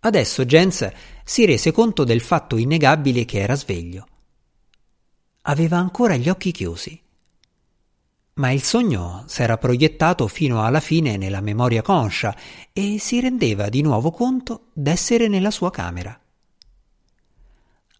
Adesso 0.05 0.45
Jens 0.45 0.91
si 1.23 1.45
rese 1.45 1.71
conto 1.71 2.03
del 2.03 2.21
fatto 2.21 2.57
innegabile 2.57 3.25
che 3.25 3.39
era 3.39 3.55
sveglio. 3.55 4.07
Aveva 5.43 5.77
ancora 5.77 6.17
gli 6.17 6.29
occhi 6.29 6.51
chiusi. 6.51 7.01
Ma 8.35 8.51
il 8.51 8.63
sogno 8.65 9.23
s'era 9.29 9.59
proiettato 9.59 10.27
fino 10.27 10.65
alla 10.65 10.81
fine 10.81 11.17
nella 11.17 11.41
memoria 11.41 11.83
conscia 11.83 12.35
e 12.73 12.99
si 12.99 13.21
rendeva 13.21 13.69
di 13.69 13.81
nuovo 13.83 14.11
conto 14.11 14.71
d'essere 14.73 15.29
nella 15.29 15.53
sua 15.53 15.71
camera. 15.71 16.19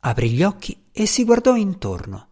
Aprì 0.01 0.31
gli 0.31 0.43
occhi 0.43 0.87
e 0.91 1.07
si 1.07 1.23
guardò 1.23 1.55
intorno. 1.55 2.29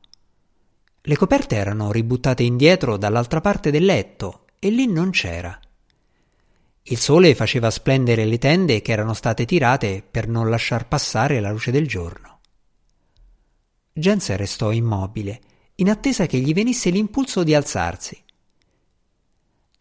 Le 1.00 1.16
coperte 1.16 1.54
erano 1.54 1.92
ributtate 1.92 2.42
indietro 2.42 2.96
dall'altra 2.96 3.40
parte 3.40 3.70
del 3.70 3.84
letto 3.84 4.46
e 4.58 4.70
lì 4.70 4.88
non 4.88 5.10
c'era. 5.10 5.56
Il 6.90 6.98
sole 6.98 7.36
faceva 7.36 7.70
splendere 7.70 8.24
le 8.24 8.38
tende 8.38 8.82
che 8.82 8.90
erano 8.90 9.14
state 9.14 9.44
tirate 9.44 10.02
per 10.08 10.26
non 10.26 10.50
lasciar 10.50 10.88
passare 10.88 11.38
la 11.38 11.52
luce 11.52 11.70
del 11.70 11.86
giorno. 11.86 12.40
Jens 13.92 14.34
restò 14.34 14.72
immobile, 14.72 15.40
in 15.76 15.88
attesa 15.88 16.26
che 16.26 16.38
gli 16.38 16.52
venisse 16.52 16.90
l'impulso 16.90 17.44
di 17.44 17.54
alzarsi. 17.54 18.20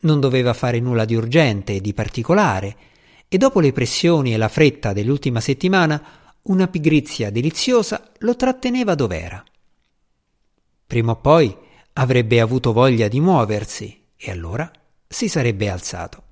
Non 0.02 0.20
doveva 0.20 0.54
fare 0.54 0.80
nulla 0.80 1.06
di 1.06 1.16
urgente 1.16 1.74
e 1.74 1.82
di 1.82 1.96
particolare, 1.96 2.78
e 3.28 3.40
dopo 3.40 3.60
le 3.60 3.72
pressioni 3.72 4.36
e 4.36 4.38
la 4.38 4.48
fretta 4.48 4.94
dell'ultima 4.94 5.40
settimana, 5.40 6.38
una 6.44 6.68
pigrizia 6.68 7.32
deliziosa 7.32 8.12
lo 8.20 8.36
tratteneva 8.36 8.94
dov'era. 8.94 9.44
Prima 10.86 11.14
o 11.14 11.16
poi 11.16 11.58
avrebbe 11.94 12.40
avuto 12.40 12.72
voglia 12.72 13.08
di 13.08 13.20
muoversi 13.20 14.00
e 14.16 14.30
allora 14.30 14.72
si 15.08 15.28
sarebbe 15.28 15.72
alzato. 15.72 16.28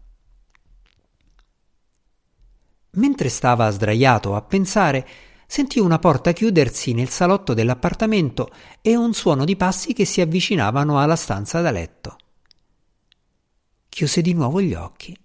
Mentre 2.98 3.30
stava 3.30 3.70
sdraiato 3.70 4.36
a 4.36 4.42
pensare, 4.42 5.08
sentì 5.46 5.80
una 5.80 6.00
porta 6.00 6.34
chiudersi 6.34 6.94
nel 6.94 7.10
salotto 7.10 7.54
dell'appartamento 7.54 8.50
e 8.82 8.96
un 8.96 9.14
suono 9.14 9.46
di 9.46 9.56
passi 9.56 9.94
che 9.94 10.04
si 10.04 10.20
avvicinavano 10.20 11.00
alla 11.00 11.16
stanza 11.16 11.62
da 11.62 11.72
letto. 11.72 12.18
Chiuse 13.88 14.22
di 14.22 14.34
nuovo 14.34 14.62
gli 14.62 14.74
occhi. 14.74 15.16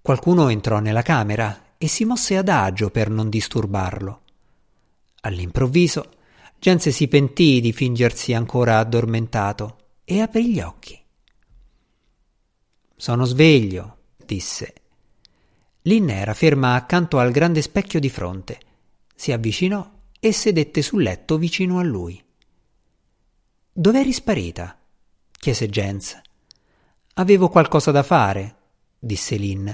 Qualcuno 0.00 0.48
entrò 0.48 0.78
nella 0.78 1.02
camera 1.02 1.74
e 1.78 1.88
si 1.88 2.04
mosse 2.04 2.36
adagio 2.36 2.90
per 2.90 3.08
non 3.08 3.30
disturbarlo. 3.30 4.20
All'improvviso, 5.22 6.10
Jens 6.58 6.88
si 6.90 7.08
pentì 7.08 7.60
di 7.60 7.72
fingersi 7.72 8.34
ancora 8.34 8.78
addormentato 8.78 9.78
e 10.04 10.20
aprì 10.20 10.52
gli 10.52 10.60
occhi. 10.60 10.98
Sono 12.94 13.24
sveglio, 13.24 13.96
disse 14.24 14.83
Lynn 15.86 16.08
era 16.08 16.32
ferma 16.32 16.76
accanto 16.76 17.18
al 17.18 17.30
grande 17.30 17.60
specchio 17.60 18.00
di 18.00 18.08
fronte. 18.08 18.58
Si 19.14 19.32
avvicinò 19.32 19.86
e 20.18 20.32
sedette 20.32 20.80
sul 20.80 21.02
letto 21.02 21.36
vicino 21.36 21.78
a 21.78 21.82
lui. 21.82 22.22
Dov'eri 23.70 24.12
sparita? 24.12 24.78
chiese 25.30 25.68
Jens. 25.68 26.18
Avevo 27.14 27.50
qualcosa 27.50 27.90
da 27.90 28.02
fare, 28.02 28.56
disse 28.98 29.36
Lynn, 29.36 29.68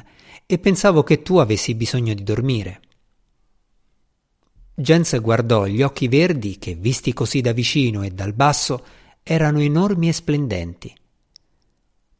e 0.47 0.59
pensavo 0.59 1.05
che 1.05 1.23
tu 1.23 1.37
avessi 1.37 1.77
bisogno 1.77 2.13
di 2.13 2.25
dormire. 2.25 2.81
Jens 4.75 5.21
guardò 5.21 5.67
gli 5.67 5.83
occhi 5.83 6.09
verdi 6.09 6.59
che, 6.59 6.75
visti 6.75 7.13
così 7.13 7.41
da 7.41 7.53
vicino 7.53 8.03
e 8.03 8.11
dal 8.11 8.33
basso, 8.33 8.85
erano 9.23 9.61
enormi 9.61 10.09
e 10.09 10.13
splendenti. 10.13 10.93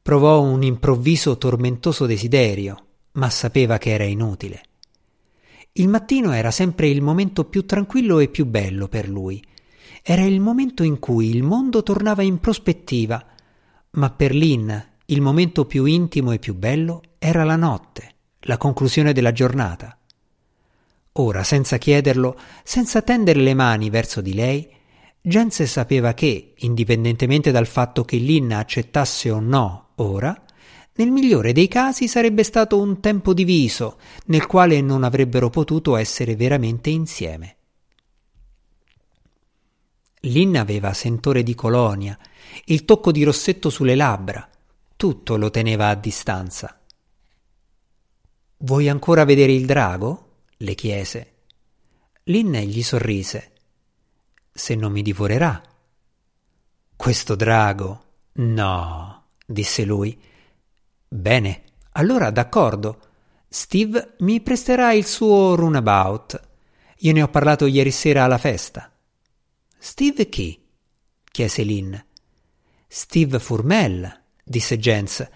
Provò 0.01 0.43
un 0.43 0.63
improvviso 0.63 1.37
tormentoso 1.39 2.07
desiderio 2.07 2.85
ma 3.13 3.31
sapeva 3.31 3.79
che 3.79 3.91
era 3.91 4.05
inutile. 4.05 4.63
Il 5.73 5.89
mattino 5.89 6.33
era 6.33 6.51
sempre 6.51 6.89
il 6.89 7.01
momento 7.01 7.45
più 7.45 7.65
tranquillo 7.65 8.19
e 8.19 8.29
più 8.29 8.47
bello 8.47 8.89
per 8.89 9.09
lui. 9.09 9.43
Era 10.03 10.23
il 10.23 10.41
momento 10.41 10.83
in 10.83 10.99
cui 10.99 11.31
il 11.31 11.43
mondo 11.43 11.83
tornava 11.83 12.23
in 12.23 12.41
prospettiva, 12.41 13.25
ma 13.93 14.11
per 14.11 14.35
Lynn 14.35 14.71
il 15.07 15.21
momento 15.21 15.67
più 15.67 15.85
intimo 15.85 16.33
e 16.33 16.39
più 16.39 16.55
bello 16.55 17.03
era 17.19 17.45
la 17.45 17.57
notte, 17.57 18.15
la 18.41 18.57
conclusione 18.57 19.13
della 19.13 19.33
giornata. 19.33 19.97
Ora, 21.15 21.43
senza 21.43 21.77
chiederlo, 21.77 22.39
senza 22.63 23.03
tendere 23.03 23.41
le 23.41 23.55
mani 23.55 23.91
verso 23.91 24.21
di 24.21 24.35
lei, 24.35 24.69
Jens 25.21 25.63
sapeva 25.65 26.15
che, 26.15 26.55
indipendentemente 26.59 27.51
dal 27.51 27.67
fatto 27.67 28.05
che 28.05 28.17
Lynn 28.17 28.53
accettasse 28.53 29.31
o 29.31 29.41
no 29.41 29.91
ora, 29.97 30.41
nel 31.01 31.11
migliore 31.11 31.53
dei 31.53 31.67
casi 31.67 32.09
sarebbe 32.09 32.43
stato 32.43 32.79
un 32.79 33.01
tempo 33.01 33.33
diviso, 33.33 33.99
nel 34.27 34.45
quale 34.45 34.83
non 34.83 35.03
avrebbero 35.03 35.49
potuto 35.49 35.97
essere 35.97 36.37
veramente 36.37 36.91
insieme. 36.91 37.57
Lynn 40.25 40.57
aveva 40.57 40.93
sentore 40.93 41.43
di 41.43 41.55
colonia, 41.55 42.19
il 42.67 42.85
tocco 42.85 43.13
di 43.13 43.23
rossetto 43.23 43.71
sulle 43.71 43.95
labbra, 43.95 44.47
tutto 44.95 45.39
lo 45.39 45.49
teneva 45.49 45.89
a 45.89 45.95
distanza. 45.95 46.79
Vuoi 48.59 48.91
ancora 48.91 49.25
vedere 49.25 49.53
il 49.53 49.65
drago? 49.65 50.27
le 50.59 50.75
chiese. 50.75 51.35
Lynn 52.25 52.55
gli 52.57 52.83
sorrise. 52.83 53.53
Se 54.53 54.75
non 54.75 54.93
mi 54.93 55.01
divorerà. 55.01 55.63
Questo 56.95 57.35
drago. 57.35 58.05
No, 58.33 59.29
disse 59.47 59.85
lui. 59.85 60.29
Bene, 61.13 61.63
allora 61.95 62.31
d'accordo. 62.31 63.01
Steve 63.49 64.15
mi 64.21 64.41
presterà 64.41 64.93
il 64.93 65.05
suo 65.05 65.57
runabout. 65.57 66.41
Io 66.99 67.13
ne 67.13 67.23
ho 67.23 67.29
parlato 67.29 67.67
ieri 67.67 67.91
sera 67.91 68.23
alla 68.23 68.39
festa. 68.39 68.93
Steve 69.77 70.29
chi? 70.29 70.65
chiese 71.25 71.65
Lynn. 71.65 71.97
Steve 72.87 73.41
Furmel, 73.41 74.21
disse 74.45 74.79
Jens. 74.79 75.29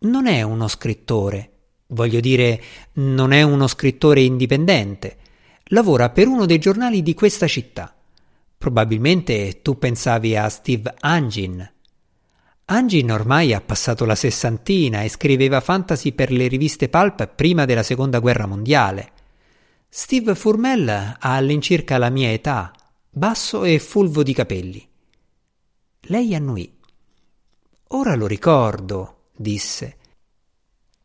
Non 0.00 0.26
è 0.26 0.42
uno 0.42 0.68
scrittore. 0.68 1.52
Voglio 1.86 2.20
dire, 2.20 2.62
non 2.94 3.32
è 3.32 3.40
uno 3.40 3.66
scrittore 3.68 4.20
indipendente. 4.20 5.16
Lavora 5.68 6.10
per 6.10 6.28
uno 6.28 6.44
dei 6.44 6.58
giornali 6.58 7.02
di 7.02 7.14
questa 7.14 7.46
città. 7.46 7.96
Probabilmente 8.58 9.62
tu 9.62 9.78
pensavi 9.78 10.36
a 10.36 10.50
Steve 10.50 10.94
Angin. 11.00 11.72
Angin 12.72 13.10
ormai 13.10 13.52
ha 13.52 13.60
passato 13.60 14.06
la 14.06 14.14
sessantina 14.14 15.02
e 15.02 15.10
scriveva 15.10 15.60
fantasy 15.60 16.12
per 16.12 16.32
le 16.32 16.46
riviste 16.46 16.88
pulp 16.88 17.26
prima 17.26 17.66
della 17.66 17.82
seconda 17.82 18.18
guerra 18.18 18.46
mondiale. 18.46 19.12
Steve 19.90 20.34
Furmel 20.34 20.88
ha 20.88 21.34
all'incirca 21.34 21.98
la 21.98 22.08
mia 22.08 22.32
età, 22.32 22.72
basso 23.10 23.64
e 23.64 23.78
fulvo 23.78 24.22
di 24.22 24.32
capelli. 24.32 24.88
Lei 26.04 26.34
annuì. 26.34 26.74
Ora 27.88 28.14
lo 28.14 28.26
ricordo, 28.26 29.24
disse. 29.36 29.96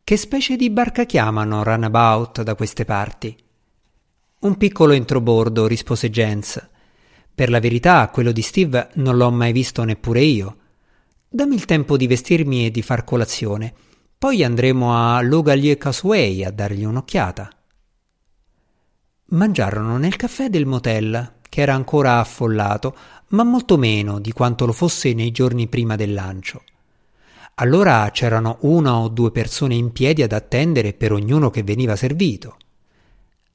Che 0.02 0.16
specie 0.16 0.56
di 0.56 0.70
barca 0.70 1.04
chiamano 1.04 1.62
runabout 1.62 2.40
da 2.44 2.54
queste 2.54 2.86
parti? 2.86 3.36
Un 4.40 4.56
piccolo 4.56 4.94
entrobordo, 4.94 5.66
rispose 5.66 6.08
Jens. 6.08 6.66
Per 7.34 7.50
la 7.50 7.60
verità, 7.60 8.08
quello 8.08 8.32
di 8.32 8.40
Steve 8.40 8.88
non 8.94 9.18
l'ho 9.18 9.30
mai 9.30 9.52
visto 9.52 9.84
neppure 9.84 10.22
io. 10.22 10.57
Dammi 11.30 11.54
il 11.54 11.66
tempo 11.66 11.98
di 11.98 12.06
vestirmi 12.06 12.64
e 12.64 12.70
di 12.70 12.80
far 12.80 13.04
colazione. 13.04 13.74
Poi 14.16 14.42
andremo 14.42 14.94
a 14.94 15.20
Logalier 15.20 15.76
Causeway 15.76 16.42
a 16.42 16.50
dargli 16.50 16.84
un'occhiata. 16.84 17.50
Mangiarono 19.26 19.98
nel 19.98 20.16
caffè 20.16 20.48
del 20.48 20.64
motel, 20.64 21.34
che 21.46 21.60
era 21.60 21.74
ancora 21.74 22.18
affollato, 22.18 22.96
ma 23.28 23.44
molto 23.44 23.76
meno 23.76 24.20
di 24.20 24.32
quanto 24.32 24.64
lo 24.64 24.72
fosse 24.72 25.12
nei 25.12 25.30
giorni 25.30 25.68
prima 25.68 25.96
del 25.96 26.14
lancio. 26.14 26.62
Allora 27.56 28.08
c'erano 28.10 28.56
una 28.60 28.96
o 28.96 29.08
due 29.08 29.30
persone 29.30 29.74
in 29.74 29.92
piedi 29.92 30.22
ad 30.22 30.32
attendere 30.32 30.94
per 30.94 31.12
ognuno 31.12 31.50
che 31.50 31.62
veniva 31.62 31.94
servito. 31.94 32.56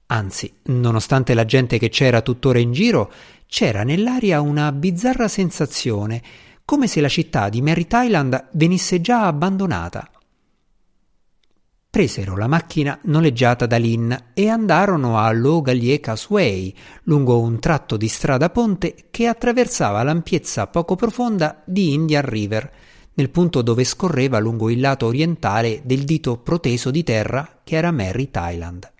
Anzi, 0.08 0.60
nonostante 0.66 1.34
la 1.34 1.46
gente 1.46 1.80
che 1.80 1.90
c'era 1.90 2.22
tuttora 2.22 2.60
in 2.60 2.72
giro, 2.72 3.12
c'era 3.48 3.82
nell'aria 3.82 4.42
una 4.42 4.72
bizzarra 4.72 5.28
sensazione 5.28 6.22
come 6.66 6.88
se 6.88 7.02
la 7.02 7.10
città 7.10 7.50
di 7.50 7.62
Mary 7.62 7.86
Thailand 7.86 8.50
venisse 8.54 9.02
già 9.02 9.26
abbandonata. 9.26 10.10
Presero 11.90 12.36
la 12.36 12.48
macchina 12.48 12.98
noleggiata 13.04 13.68
da 13.68 13.78
Lynn 13.78 14.12
e 14.34 14.50
andarono 14.50 15.20
a 15.20 15.32
Logalier 15.32 16.00
Causeway, 16.00 16.74
lungo 17.04 17.40
un 17.40 17.60
tratto 17.60 17.98
di 17.98 18.08
strada 18.08 18.50
ponte 18.50 19.10
che 19.12 19.28
attraversava 19.28 20.02
l'ampiezza 20.02 20.66
poco 20.66 20.96
profonda 20.96 21.62
di 21.66 21.94
Indian 21.94 22.26
River, 22.26 22.74
nel 23.14 23.30
punto 23.30 23.62
dove 23.62 23.84
scorreva 23.84 24.40
lungo 24.40 24.72
il 24.72 24.80
lato 24.80 25.06
orientale 25.06 25.82
del 25.84 26.04
dito 26.04 26.40
proteso 26.40 26.90
di 26.90 27.04
terra 27.04 27.60
che 27.64 27.76
era 27.76 27.92
Mary 27.92 28.32
Thailand. 28.32 28.92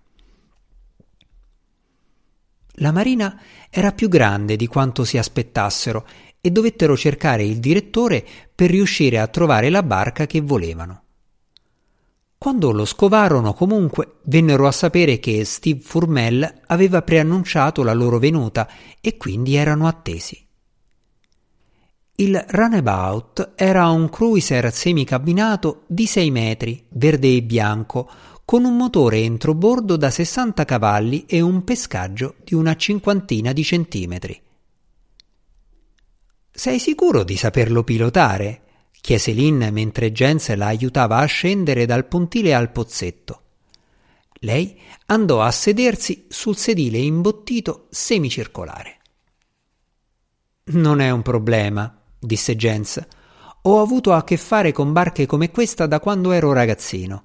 La 2.78 2.92
marina 2.92 3.40
era 3.72 3.92
più 3.92 4.08
grande 4.08 4.56
di 4.56 4.68
quanto 4.68 5.04
si 5.04 5.18
aspettassero 5.18 6.06
e 6.46 6.52
dovettero 6.52 6.98
cercare 6.98 7.46
il 7.46 7.60
direttore 7.60 8.22
per 8.54 8.70
riuscire 8.70 9.18
a 9.18 9.28
trovare 9.28 9.70
la 9.70 9.82
barca 9.82 10.26
che 10.26 10.42
volevano. 10.42 11.04
Quando 12.38 12.74
lo 12.74 12.84
scovarono 12.84 13.54
comunque 13.54 14.16
vennero 14.24 14.68
a 14.68 14.74
sapere 14.74 15.20
che 15.20 15.46
Steve 15.46 15.80
Furmel 15.80 16.64
aveva 16.68 17.02
preannunciato 17.02 17.82
la 17.82 17.94
loro 17.94 18.20
venuta 18.20 18.68
e 19.00 19.16
quindi 19.16 19.56
erano 19.56 19.88
attesi. 19.88 20.46
Il 22.16 22.44
Runabout 22.46 23.54
era 23.56 23.88
un 23.88 24.10
cruiser 24.10 24.74
semicabinato 24.74 25.84
di 25.88 26.06
6 26.06 26.30
metri, 26.30 26.86
verde 26.90 27.38
e 27.38 27.42
bianco, 27.42 28.10
con 28.44 28.66
un 28.66 28.76
motore 28.76 29.20
entrobordo 29.20 29.96
da 29.96 30.10
60 30.10 30.66
cavalli 30.66 31.24
e 31.26 31.40
un 31.40 31.64
pescaggio 31.64 32.36
di 32.44 32.54
una 32.54 32.76
cinquantina 32.76 33.54
di 33.54 33.64
centimetri. 33.64 34.42
Sei 36.56 36.78
sicuro 36.78 37.24
di 37.24 37.36
saperlo 37.36 37.84
pilotare? 37.84 38.62
chiese 39.02 39.32
Lynn 39.32 39.70
mentre 39.72 40.12
Jens 40.12 40.54
la 40.54 40.68
aiutava 40.68 41.18
a 41.18 41.26
scendere 41.26 41.88
dal 41.88 42.06
pontile 42.06 42.54
al 42.54 42.72
pozzetto. 42.72 43.42
Lei 44.42 44.80
andò 45.08 45.42
a 45.42 45.50
sedersi 45.50 46.28
sul 46.30 46.56
sedile 46.56 47.00
imbottito 47.00 47.88
semicircolare. 47.90 49.00
Non 50.66 51.02
è 51.02 51.10
un 51.10 51.24
problema, 51.24 52.00
disse 52.20 52.56
Jens. 52.56 53.04
Ho 53.64 53.82
avuto 53.82 54.14
a 54.14 54.24
che 54.24 54.38
fare 54.38 54.72
con 54.72 54.94
barche 54.94 55.26
come 55.26 55.50
questa 55.50 55.88
da 55.88 56.00
quando 56.00 56.34
ero 56.34 56.54
ragazzino. 56.54 57.24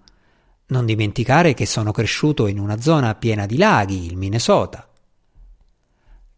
Non 0.69 0.87
dimenticare 0.87 1.53
che 1.53 1.67
sono 1.67 1.93
cresciuto 1.93 2.47
in 2.47 2.59
una 2.59 2.81
zona 2.81 3.15
piena 3.15 3.45
di 3.45 3.59
laghi, 3.59 4.07
il 4.07 4.17
Minnesota. 4.17 4.91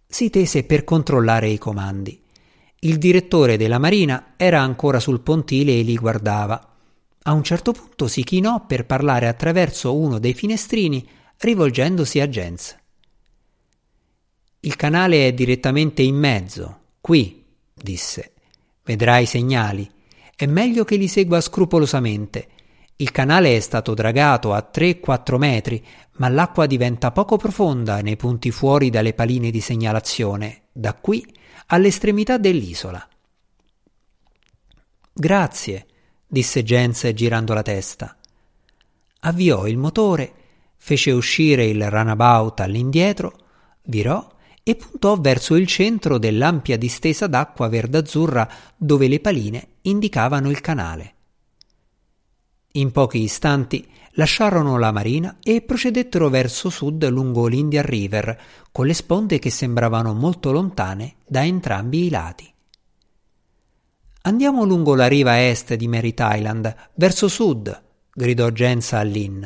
Si 0.09 0.29
tese 0.29 0.64
per 0.64 0.83
controllare 0.83 1.48
i 1.48 1.57
comandi. 1.57 2.19
Il 2.83 2.97
direttore 2.97 3.59
della 3.59 3.79
marina 3.79 4.33
era 4.38 4.62
ancora 4.62 5.01
sul 5.01 5.21
pontile 5.21 5.79
e 5.79 5.83
li 5.83 5.97
guardava. 5.97 6.77
A 7.25 7.33
un 7.35 7.43
certo 7.43 7.73
punto 7.73 8.09
si 8.09 8.25
chinò 8.25 8.64
per 8.64 8.87
parlare 8.87 9.29
attraverso 9.29 9.95
uno 9.95 10.19
dei 10.19 10.33
finestrini, 10.33 11.07
rivolgendosi 11.37 12.21
a 12.21 12.27
Jens. 12.27 12.75
Il 14.61 14.77
canale 14.77 15.27
è 15.27 15.35
direttamente 15.35 16.01
in 16.01 16.16
mezzo, 16.16 16.79
qui, 17.03 17.45
disse. 17.75 18.33
Vedrai 18.83 19.25
i 19.25 19.27
segnali. 19.27 19.90
È 20.35 20.47
meglio 20.47 20.85
che 20.85 20.97
li 20.97 21.09
segua 21.09 21.43
scrupolosamente. 21.43 22.49
Il 22.97 23.11
canale 23.11 23.57
è 23.57 23.61
stato 23.61 23.93
dragato 23.93 24.55
a 24.55 24.71
3-4 24.73 25.37
metri, 25.37 25.85
ma 26.12 26.31
l'acqua 26.31 26.64
diventa 26.64 27.11
poco 27.12 27.37
profonda 27.37 28.01
nei 28.01 28.16
punti 28.16 28.51
fuori 28.51 28.88
dalle 28.88 29.12
paline 29.12 29.51
di 29.51 29.61
segnalazione, 29.61 30.62
da 30.73 30.95
qui 30.95 31.38
all'estremità 31.72 32.37
dell'isola. 32.37 33.06
Grazie, 35.12 35.87
disse 36.26 36.64
Jens 36.64 37.09
girando 37.12 37.54
la 37.54 37.62
testa. 37.62 38.16
Avviò 39.20 39.66
il 39.66 39.76
motore, 39.76 40.33
fece 40.76 41.12
uscire 41.12 41.66
il 41.66 41.88
runabout 41.88 42.61
all'indietro, 42.61 43.37
virò 43.85 44.26
e 44.62 44.74
puntò 44.74 45.16
verso 45.20 45.54
il 45.54 45.66
centro 45.66 46.18
dell'ampia 46.18 46.76
distesa 46.76 47.26
d'acqua 47.26 47.68
verde-azzurra 47.68 48.48
dove 48.76 49.06
le 49.06 49.20
paline 49.20 49.68
indicavano 49.83 50.50
il 50.50 50.61
canale. 50.61 51.14
In 52.72 52.90
pochi 52.90 53.18
istanti 53.22 53.88
lasciarono 54.14 54.79
la 54.79 54.90
marina 54.92 55.37
e 55.42 55.62
procedettero 55.62 56.29
verso 56.29 56.70
sud 56.70 57.09
lungo 57.09 57.46
l'Indian 57.46 57.85
River, 57.85 58.40
con 58.73 58.87
le 58.87 58.94
sponde 58.94 59.38
che 59.38 59.51
sembravano 59.51 60.14
molto 60.14 60.51
lontane 60.53 61.16
da 61.27 61.44
entrambi 61.44 62.07
i 62.07 62.11
lati. 62.11 62.53
Andiamo 64.23 64.64
lungo 64.64 64.94
la 64.94 65.07
riva 65.07 65.46
est 65.46 65.75
di 65.75 65.88
Merritt 65.88 66.20
Island, 66.23 66.75
verso 66.94 67.29
sud, 67.29 67.83
gridò 68.12 68.51
Jens 68.51 68.92
a 68.92 69.03
Lynn. 69.03 69.44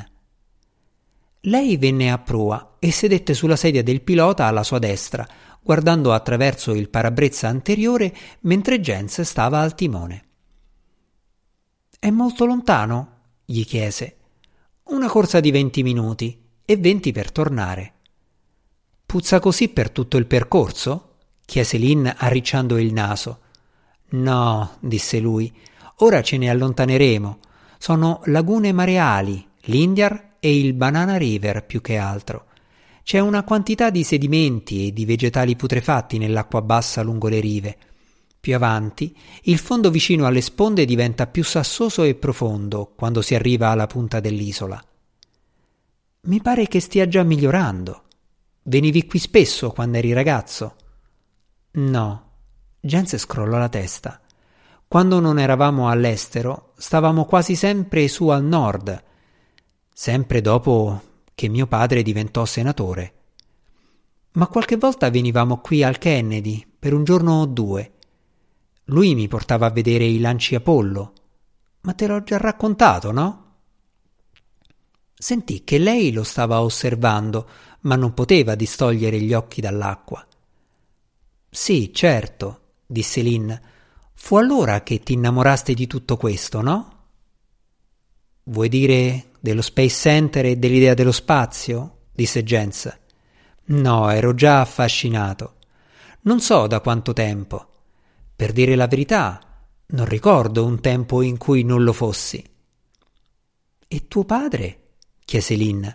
Lei 1.42 1.76
venne 1.76 2.10
a 2.10 2.18
prua 2.18 2.76
e 2.78 2.90
sedette 2.90 3.34
sulla 3.34 3.56
sedia 3.56 3.82
del 3.82 4.00
pilota 4.00 4.46
alla 4.46 4.62
sua 4.62 4.78
destra, 4.78 5.26
guardando 5.62 6.12
attraverso 6.12 6.72
il 6.72 6.88
parabrezza 6.88 7.48
anteriore 7.48 8.14
mentre 8.40 8.80
Jens 8.80 9.20
stava 9.20 9.60
al 9.60 9.74
timone. 9.74 10.24
È 11.98 12.10
molto 12.10 12.44
lontano? 12.44 13.12
gli 13.44 13.64
chiese. 13.64 14.23
Una 14.86 15.08
corsa 15.08 15.40
di 15.40 15.50
venti 15.50 15.82
minuti 15.82 16.38
e 16.62 16.76
venti 16.76 17.10
per 17.10 17.32
tornare. 17.32 17.92
Puzza 19.06 19.40
così 19.40 19.70
per 19.70 19.88
tutto 19.88 20.18
il 20.18 20.26
percorso? 20.26 21.14
chiese 21.46 21.78
Lynn 21.78 22.06
arricciando 22.14 22.76
il 22.76 22.92
naso. 22.92 23.38
No, 24.10 24.76
disse 24.80 25.20
lui, 25.20 25.50
ora 26.00 26.20
ce 26.20 26.36
ne 26.36 26.50
allontaneremo. 26.50 27.38
Sono 27.78 28.20
lagune 28.26 28.72
mareali, 28.72 29.48
l'Indiar 29.62 30.34
e 30.38 30.54
il 30.54 30.74
Banana 30.74 31.16
River 31.16 31.64
più 31.64 31.80
che 31.80 31.96
altro. 31.96 32.48
C'è 33.02 33.20
una 33.20 33.42
quantità 33.42 33.88
di 33.88 34.04
sedimenti 34.04 34.88
e 34.88 34.92
di 34.92 35.06
vegetali 35.06 35.56
putrefatti 35.56 36.18
nell'acqua 36.18 36.60
bassa 36.60 37.02
lungo 37.02 37.28
le 37.28 37.40
rive. 37.40 37.76
Più 38.44 38.54
avanti, 38.54 39.16
il 39.44 39.56
fondo 39.56 39.90
vicino 39.90 40.26
alle 40.26 40.42
sponde 40.42 40.84
diventa 40.84 41.26
più 41.26 41.42
sassoso 41.42 42.02
e 42.02 42.14
profondo 42.14 42.92
quando 42.94 43.22
si 43.22 43.34
arriva 43.34 43.70
alla 43.70 43.86
punta 43.86 44.20
dell'isola. 44.20 44.84
Mi 46.24 46.42
pare 46.42 46.68
che 46.68 46.78
stia 46.80 47.08
già 47.08 47.22
migliorando. 47.22 48.02
Venivi 48.64 49.06
qui 49.06 49.18
spesso 49.18 49.70
quando 49.70 49.96
eri 49.96 50.12
ragazzo? 50.12 50.76
No. 51.70 52.32
Jens 52.80 53.16
scrollò 53.16 53.56
la 53.56 53.70
testa. 53.70 54.20
Quando 54.86 55.20
non 55.20 55.38
eravamo 55.38 55.88
all'estero, 55.88 56.74
stavamo 56.76 57.24
quasi 57.24 57.56
sempre 57.56 58.08
su 58.08 58.28
al 58.28 58.44
nord, 58.44 59.04
sempre 59.90 60.42
dopo 60.42 61.00
che 61.34 61.48
mio 61.48 61.66
padre 61.66 62.02
diventò 62.02 62.44
senatore. 62.44 63.14
Ma 64.32 64.46
qualche 64.48 64.76
volta 64.76 65.08
venivamo 65.08 65.62
qui 65.62 65.82
al 65.82 65.96
Kennedy 65.96 66.62
per 66.78 66.92
un 66.92 67.04
giorno 67.04 67.40
o 67.40 67.46
due. 67.46 67.93
Lui 68.84 69.14
mi 69.14 69.28
portava 69.28 69.66
a 69.66 69.70
vedere 69.70 70.04
i 70.04 70.20
lanci 70.20 70.54
Apollo. 70.54 71.12
Ma 71.82 71.92
te 71.94 72.06
l'ho 72.06 72.22
già 72.22 72.36
raccontato, 72.36 73.12
no? 73.12 73.42
Sentì 75.14 75.64
che 75.64 75.78
lei 75.78 76.12
lo 76.12 76.22
stava 76.22 76.60
osservando, 76.60 77.48
ma 77.80 77.96
non 77.96 78.12
poteva 78.12 78.54
distogliere 78.54 79.20
gli 79.20 79.32
occhi 79.32 79.60
dall'acqua. 79.60 80.26
Sì, 81.48 81.92
certo, 81.94 82.60
disse 82.86 83.22
Lynn. 83.22 83.52
Fu 84.12 84.36
allora 84.36 84.82
che 84.82 85.00
ti 85.00 85.14
innamoraste 85.14 85.72
di 85.72 85.86
tutto 85.86 86.16
questo, 86.16 86.60
no? 86.60 86.92
Vuoi 88.44 88.68
dire 88.68 89.30
dello 89.40 89.62
Space 89.62 89.96
Center 89.96 90.46
e 90.46 90.56
dell'idea 90.56 90.94
dello 90.94 91.12
spazio? 91.12 92.00
disse 92.12 92.42
Jens. 92.42 92.98
No, 93.66 94.10
ero 94.10 94.34
già 94.34 94.60
affascinato. 94.60 95.54
Non 96.22 96.40
so 96.40 96.66
da 96.66 96.80
quanto 96.80 97.12
tempo. 97.12 97.73
Per 98.36 98.52
dire 98.52 98.74
la 98.74 98.86
verità, 98.88 99.40
non 99.86 100.06
ricordo 100.06 100.64
un 100.64 100.80
tempo 100.80 101.22
in 101.22 101.38
cui 101.38 101.62
non 101.62 101.84
lo 101.84 101.92
fossi. 101.92 102.44
E 103.86 104.08
tuo 104.08 104.24
padre? 104.24 104.80
chiese 105.24 105.54
Lynn. 105.54 105.86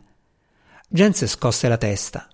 Jens 0.87 1.25
scosse 1.25 1.67
la 1.67 1.77
testa. 1.77 2.29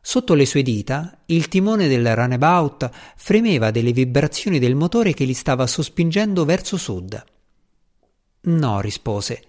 Sotto 0.00 0.34
le 0.34 0.46
sue 0.46 0.62
dita, 0.62 1.22
il 1.26 1.48
timone 1.48 1.88
del 1.88 2.14
runabout 2.14 2.90
fremeva 3.16 3.70
delle 3.70 3.92
vibrazioni 3.92 4.58
del 4.58 4.74
motore 4.74 5.12
che 5.12 5.24
li 5.24 5.34
stava 5.34 5.66
sospingendo 5.66 6.44
verso 6.44 6.76
sud. 6.76 7.22
No, 8.42 8.80
rispose. 8.80 9.44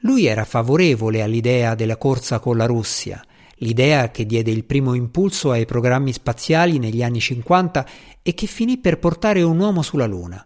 Lui 0.00 0.24
era 0.26 0.44
favorevole 0.44 1.20
all'idea 1.20 1.74
della 1.74 1.98
corsa 1.98 2.38
con 2.38 2.56
la 2.56 2.64
Russia, 2.64 3.22
l'idea 3.60 4.10
che 4.10 4.26
diede 4.26 4.50
il 4.50 4.64
primo 4.64 4.94
impulso 4.94 5.50
ai 5.50 5.64
programmi 5.64 6.12
spaziali 6.12 6.78
negli 6.78 7.02
anni 7.02 7.20
50 7.20 7.86
e 8.22 8.34
che 8.34 8.46
finì 8.46 8.78
per 8.78 8.98
portare 8.98 9.42
un 9.42 9.58
uomo 9.58 9.82
sulla 9.82 10.06
Luna. 10.06 10.44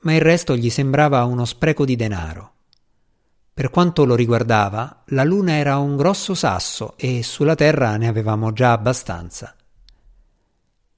Ma 0.00 0.14
il 0.14 0.20
resto 0.20 0.56
gli 0.56 0.70
sembrava 0.70 1.24
uno 1.24 1.44
spreco 1.44 1.84
di 1.84 1.96
denaro. 1.96 2.52
Per 3.52 3.70
quanto 3.70 4.04
lo 4.04 4.14
riguardava, 4.14 5.02
la 5.06 5.24
Luna 5.24 5.52
era 5.52 5.78
un 5.78 5.96
grosso 5.96 6.34
sasso 6.34 6.94
e 6.96 7.22
sulla 7.24 7.56
Terra 7.56 7.96
ne 7.96 8.06
avevamo 8.06 8.52
già 8.52 8.72
abbastanza. 8.72 9.56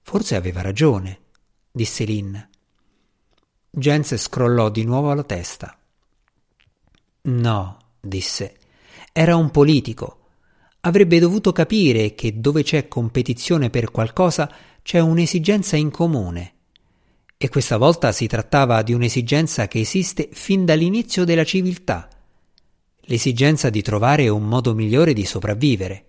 Forse 0.02 0.36
aveva 0.36 0.60
ragione, 0.60 1.20
disse 1.70 2.04
Lynn. 2.04 2.36
Jens 3.70 4.16
scrollò 4.16 4.68
di 4.68 4.84
nuovo 4.84 5.14
la 5.14 5.22
testa. 5.22 5.74
No, 7.22 7.78
disse. 8.00 8.56
Era 9.12 9.36
un 9.36 9.50
politico. 9.50 10.19
Avrebbe 10.82 11.18
dovuto 11.18 11.52
capire 11.52 12.14
che 12.14 12.40
dove 12.40 12.62
c'è 12.62 12.88
competizione 12.88 13.68
per 13.68 13.90
qualcosa 13.90 14.50
c'è 14.82 14.98
un'esigenza 14.98 15.76
in 15.76 15.90
comune. 15.90 16.54
E 17.36 17.48
questa 17.48 17.76
volta 17.76 18.12
si 18.12 18.26
trattava 18.26 18.82
di 18.82 18.94
un'esigenza 18.94 19.68
che 19.68 19.80
esiste 19.80 20.28
fin 20.32 20.64
dall'inizio 20.64 21.24
della 21.24 21.44
civiltà. 21.44 22.08
L'esigenza 23.02 23.68
di 23.68 23.82
trovare 23.82 24.28
un 24.28 24.44
modo 24.44 24.74
migliore 24.74 25.12
di 25.12 25.24
sopravvivere. 25.26 26.06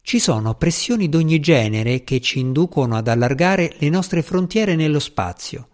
Ci 0.00 0.18
sono 0.18 0.54
pressioni 0.54 1.08
d'ogni 1.08 1.40
genere 1.40 2.04
che 2.04 2.20
ci 2.20 2.38
inducono 2.38 2.96
ad 2.96 3.08
allargare 3.08 3.74
le 3.78 3.88
nostre 3.88 4.22
frontiere 4.22 4.76
nello 4.76 5.00
spazio, 5.00 5.68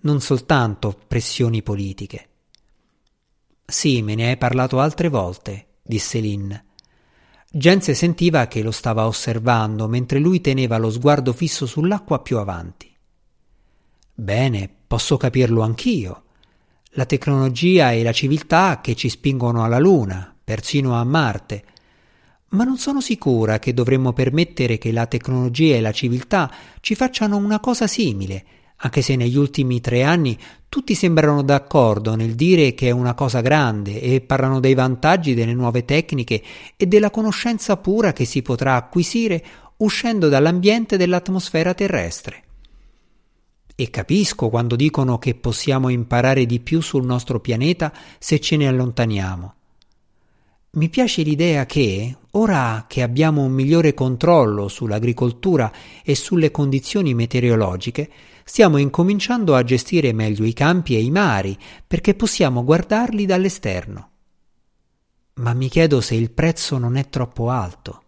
non 0.00 0.20
soltanto 0.20 0.98
pressioni 1.06 1.62
politiche. 1.62 2.28
Sì, 3.64 4.02
me 4.02 4.14
ne 4.14 4.30
hai 4.30 4.36
parlato 4.36 4.80
altre 4.80 5.08
volte, 5.08 5.66
disse 5.82 6.18
Lynn. 6.20 6.54
Gense 7.56 7.94
sentiva 7.94 8.48
che 8.48 8.64
lo 8.64 8.72
stava 8.72 9.06
osservando 9.06 9.86
mentre 9.86 10.18
lui 10.18 10.40
teneva 10.40 10.76
lo 10.76 10.90
sguardo 10.90 11.32
fisso 11.32 11.66
sull'acqua 11.66 12.18
più 12.18 12.38
avanti. 12.38 12.92
Bene, 14.12 14.68
posso 14.84 15.16
capirlo 15.16 15.62
anch'io. 15.62 16.22
La 16.94 17.06
tecnologia 17.06 17.92
e 17.92 18.02
la 18.02 18.10
civiltà 18.10 18.80
che 18.80 18.96
ci 18.96 19.08
spingono 19.08 19.62
alla 19.62 19.78
Luna, 19.78 20.34
persino 20.42 20.94
a 20.94 21.04
Marte. 21.04 21.64
Ma 22.48 22.64
non 22.64 22.76
sono 22.76 23.00
sicura 23.00 23.60
che 23.60 23.72
dovremmo 23.72 24.12
permettere 24.12 24.76
che 24.76 24.90
la 24.90 25.06
tecnologia 25.06 25.76
e 25.76 25.80
la 25.80 25.92
civiltà 25.92 26.50
ci 26.80 26.96
facciano 26.96 27.36
una 27.36 27.60
cosa 27.60 27.86
simile, 27.86 28.44
anche 28.84 29.00
se 29.00 29.16
negli 29.16 29.36
ultimi 29.36 29.80
tre 29.80 30.02
anni 30.02 30.38
tutti 30.68 30.94
sembrano 30.94 31.42
d'accordo 31.42 32.14
nel 32.16 32.34
dire 32.34 32.74
che 32.74 32.88
è 32.88 32.90
una 32.90 33.14
cosa 33.14 33.40
grande 33.40 34.00
e 34.00 34.20
parlano 34.20 34.60
dei 34.60 34.74
vantaggi 34.74 35.32
delle 35.32 35.54
nuove 35.54 35.86
tecniche 35.86 36.42
e 36.76 36.86
della 36.86 37.10
conoscenza 37.10 37.78
pura 37.78 38.12
che 38.12 38.26
si 38.26 38.42
potrà 38.42 38.76
acquisire 38.76 39.42
uscendo 39.78 40.28
dall'ambiente 40.28 40.98
dell'atmosfera 40.98 41.72
terrestre. 41.72 42.42
E 43.74 43.88
capisco 43.88 44.50
quando 44.50 44.76
dicono 44.76 45.18
che 45.18 45.34
possiamo 45.34 45.88
imparare 45.88 46.44
di 46.44 46.60
più 46.60 46.82
sul 46.82 47.06
nostro 47.06 47.40
pianeta 47.40 47.90
se 48.18 48.38
ce 48.38 48.56
ne 48.58 48.68
allontaniamo. 48.68 49.54
Mi 50.72 50.88
piace 50.90 51.22
l'idea 51.22 51.64
che, 51.66 52.16
ora 52.32 52.84
che 52.86 53.02
abbiamo 53.02 53.42
un 53.42 53.52
migliore 53.52 53.94
controllo 53.94 54.68
sull'agricoltura 54.68 55.72
e 56.04 56.14
sulle 56.14 56.50
condizioni 56.50 57.14
meteorologiche, 57.14 58.10
stiamo 58.44 58.76
incominciando 58.76 59.54
a 59.54 59.64
gestire 59.64 60.12
meglio 60.12 60.44
i 60.44 60.52
campi 60.52 60.94
e 60.94 61.02
i 61.02 61.10
mari 61.10 61.58
perché 61.86 62.14
possiamo 62.14 62.62
guardarli 62.62 63.26
dall'esterno. 63.26 64.10
Ma 65.34 65.52
mi 65.54 65.68
chiedo 65.68 66.00
se 66.00 66.14
il 66.14 66.30
prezzo 66.30 66.78
non 66.78 66.96
è 66.96 67.08
troppo 67.08 67.50
alto. 67.50 68.02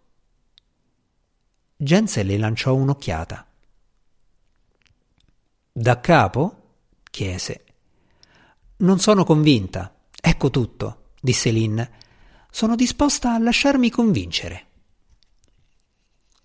Jensen 1.77 2.27
le 2.27 2.38
lanciò 2.38 2.75
un'occhiata. 2.75 3.46
Da 5.72 6.01
capo? 6.01 6.62
chiese. 7.11 7.64
Non 8.79 9.01
sono 9.01 9.25
convinta. 9.25 9.94
Ecco 10.20 10.51
tutto, 10.51 11.11
disse 11.20 11.51
Lynn 11.51 11.81
sono 12.57 12.75
disposta 12.75 13.35
a 13.35 13.38
lasciarmi 13.38 13.90
convincere. 13.90 14.66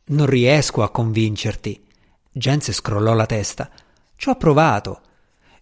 Non 0.08 0.26
riesco 0.26 0.84
a 0.84 0.92
convincerti. 0.92 1.88
Jens 2.32 2.72
scrollò 2.72 3.14
la 3.14 3.26
testa. 3.26 3.70
Ci 4.16 4.30
ho 4.30 4.36
provato. 4.36 5.02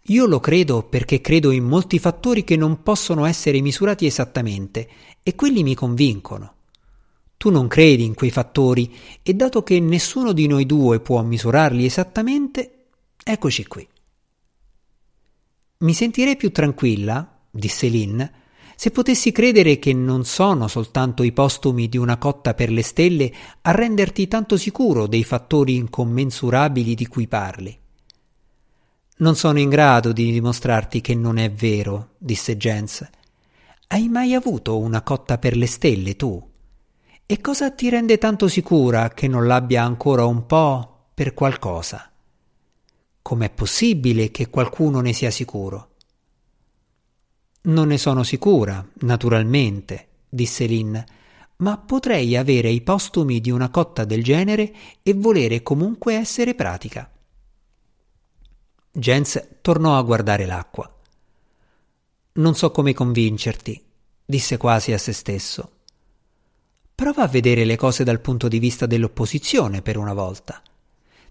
Io 0.03 0.25
lo 0.25 0.39
credo 0.39 0.83
perché 0.83 1.21
credo 1.21 1.51
in 1.51 1.63
molti 1.63 1.97
fattori 1.99 2.43
che 2.43 2.55
non 2.55 2.83
possono 2.83 3.25
essere 3.25 3.61
misurati 3.61 4.05
esattamente 4.05 4.87
e 5.23 5.35
quelli 5.35 5.63
mi 5.63 5.75
convincono. 5.75 6.53
Tu 7.37 7.49
non 7.49 7.67
credi 7.67 8.03
in 8.03 8.13
quei 8.13 8.31
fattori 8.31 8.93
e 9.23 9.33
dato 9.33 9.63
che 9.63 9.79
nessuno 9.79 10.31
di 10.31 10.45
noi 10.45 10.65
due 10.65 10.99
può 10.99 11.21
misurarli 11.23 11.85
esattamente, 11.85 12.85
eccoci 13.23 13.65
qui. 13.65 13.87
Mi 15.77 15.93
sentirei 15.93 16.35
più 16.35 16.51
tranquilla, 16.51 17.39
disse 17.49 17.87
Lynn, 17.87 18.21
se 18.79 18.91
potessi 18.91 19.33
credere 19.33 19.77
che 19.77 19.91
non 19.91 20.23
sono 20.23 20.69
soltanto 20.69 21.23
i 21.23 21.33
postumi 21.33 21.89
di 21.89 21.97
una 21.97 22.17
cotta 22.17 22.53
per 22.53 22.71
le 22.71 22.81
stelle 22.81 23.29
a 23.63 23.71
renderti 23.71 24.29
tanto 24.29 24.55
sicuro 24.55 25.05
dei 25.05 25.25
fattori 25.25 25.75
incommensurabili 25.75 26.95
di 26.95 27.05
cui 27.05 27.27
parli. 27.27 27.77
Non 29.17 29.35
sono 29.35 29.59
in 29.59 29.67
grado 29.67 30.13
di 30.13 30.31
dimostrarti 30.31 31.01
che 31.01 31.13
non 31.13 31.37
è 31.37 31.51
vero, 31.51 32.11
disse 32.17 32.55
Jens. 32.55 33.05
Hai 33.87 34.07
mai 34.07 34.33
avuto 34.33 34.77
una 34.77 35.01
cotta 35.01 35.37
per 35.37 35.57
le 35.57 35.67
stelle 35.67 36.15
tu? 36.15 36.41
E 37.25 37.41
cosa 37.41 37.71
ti 37.71 37.89
rende 37.89 38.17
tanto 38.17 38.47
sicura 38.47 39.09
che 39.09 39.27
non 39.27 39.45
l'abbia 39.45 39.83
ancora 39.83 40.23
un 40.23 40.45
po' 40.45 41.07
per 41.13 41.33
qualcosa? 41.33 42.09
Com'è 43.21 43.49
possibile 43.49 44.31
che 44.31 44.49
qualcuno 44.49 45.01
ne 45.01 45.11
sia 45.11 45.31
sicuro? 45.31 45.95
Non 47.69 47.87
ne 47.87 47.99
sono 47.99 48.23
sicura, 48.23 48.83
naturalmente, 49.01 50.07
disse 50.27 50.65
Lynn, 50.65 50.97
ma 51.57 51.77
potrei 51.77 52.35
avere 52.35 52.69
i 52.69 52.81
postumi 52.81 53.39
di 53.41 53.51
una 53.51 53.69
cotta 53.69 54.05
del 54.05 54.23
genere 54.23 54.73
e 55.03 55.13
volere 55.13 55.61
comunque 55.61 56.15
essere 56.15 56.55
pratica. 56.55 57.11
Jens 58.91 59.57
tornò 59.61 59.97
a 59.97 60.01
guardare 60.01 60.47
l'acqua. 60.47 60.91
Non 62.33 62.55
so 62.55 62.71
come 62.71 62.93
convincerti, 62.93 63.79
disse 64.25 64.57
quasi 64.57 64.91
a 64.91 64.97
se 64.97 65.13
stesso. 65.13 65.71
Prova 66.95 67.23
a 67.23 67.27
vedere 67.27 67.65
le 67.65 67.77
cose 67.77 68.03
dal 68.03 68.19
punto 68.19 68.47
di 68.47 68.57
vista 68.57 68.87
dell'opposizione 68.87 69.83
per 69.83 69.97
una 69.97 70.13
volta. 70.13 70.61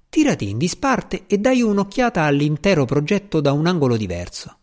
Tirati 0.08 0.48
in 0.48 0.58
disparte 0.58 1.26
e 1.26 1.38
dai 1.38 1.62
un'occhiata 1.62 2.22
all'intero 2.22 2.84
progetto 2.84 3.40
da 3.40 3.50
un 3.52 3.66
angolo 3.66 3.96
diverso. 3.96 4.57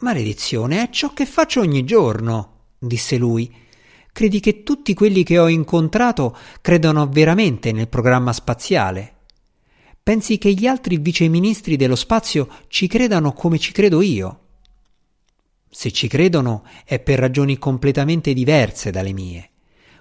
Maledizione, 0.00 0.82
è 0.82 0.90
ciò 0.90 1.14
che 1.14 1.24
faccio 1.24 1.60
ogni 1.60 1.82
giorno, 1.84 2.64
disse 2.78 3.16
lui. 3.16 3.50
Credi 4.12 4.40
che 4.40 4.62
tutti 4.62 4.92
quelli 4.92 5.22
che 5.22 5.38
ho 5.38 5.48
incontrato 5.48 6.36
credano 6.60 7.08
veramente 7.08 7.72
nel 7.72 7.88
programma 7.88 8.34
spaziale? 8.34 9.14
Pensi 10.02 10.36
che 10.36 10.52
gli 10.52 10.66
altri 10.66 10.98
viceministri 10.98 11.76
dello 11.76 11.96
spazio 11.96 12.48
ci 12.68 12.86
credano 12.88 13.32
come 13.32 13.58
ci 13.58 13.72
credo 13.72 14.02
io? 14.02 14.40
Se 15.70 15.90
ci 15.90 16.08
credono 16.08 16.64
è 16.84 16.98
per 17.00 17.18
ragioni 17.18 17.56
completamente 17.56 18.34
diverse 18.34 18.90
dalle 18.90 19.12
mie. 19.12 19.50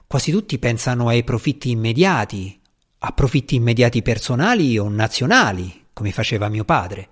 Quasi 0.05 0.29
tutti 0.29 0.59
pensano 0.59 1.07
ai 1.07 1.23
profitti 1.23 1.71
immediati, 1.71 2.59
a 2.99 3.11
profitti 3.13 3.55
immediati 3.55 4.01
personali 4.01 4.77
o 4.77 4.89
nazionali, 4.89 5.85
come 5.93 6.11
faceva 6.11 6.49
mio 6.49 6.65
padre. 6.65 7.09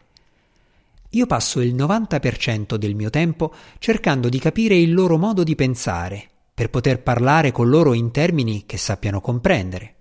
Io 1.13 1.28
passo 1.28 1.62
il 1.62 1.76
90% 1.76 2.76
del 2.76 2.95
mio 2.95 3.12
tempo 3.12 3.54
cercando 3.78 4.30
di 4.30 4.39
capire 4.39 4.76
il 4.76 4.93
loro 4.93 5.17
modo 5.17 5.43
di 5.43 5.54
pensare, 5.54 6.28
per 6.54 6.69
poter 6.69 7.04
parlare 7.04 7.52
con 7.52 7.69
loro 7.69 7.93
in 7.93 8.12
termini 8.12 8.65
che 8.65 8.78
sappiano 8.78 9.21
comprendere. 9.21 9.95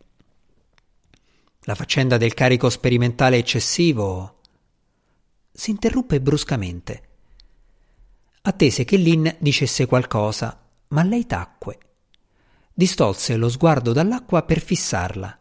La 1.65 1.75
faccenda 1.75 2.17
del 2.17 2.33
carico 2.33 2.71
sperimentale 2.71 3.37
eccessivo 3.37 4.41
si 5.53 5.71
interruppe 5.71 6.21
bruscamente. 6.21 7.09
Attese 8.43 8.85
che 8.85 8.97
Lynn 8.97 9.29
dicesse 9.39 9.87
qualcosa, 9.87 10.67
ma 10.89 11.03
lei 11.03 11.27
tacque. 11.27 11.79
Distolse 12.73 13.37
lo 13.37 13.51
sguardo 13.51 13.93
dall'acqua 13.93 14.43
per 14.45 14.61
fissarla. 14.61 15.39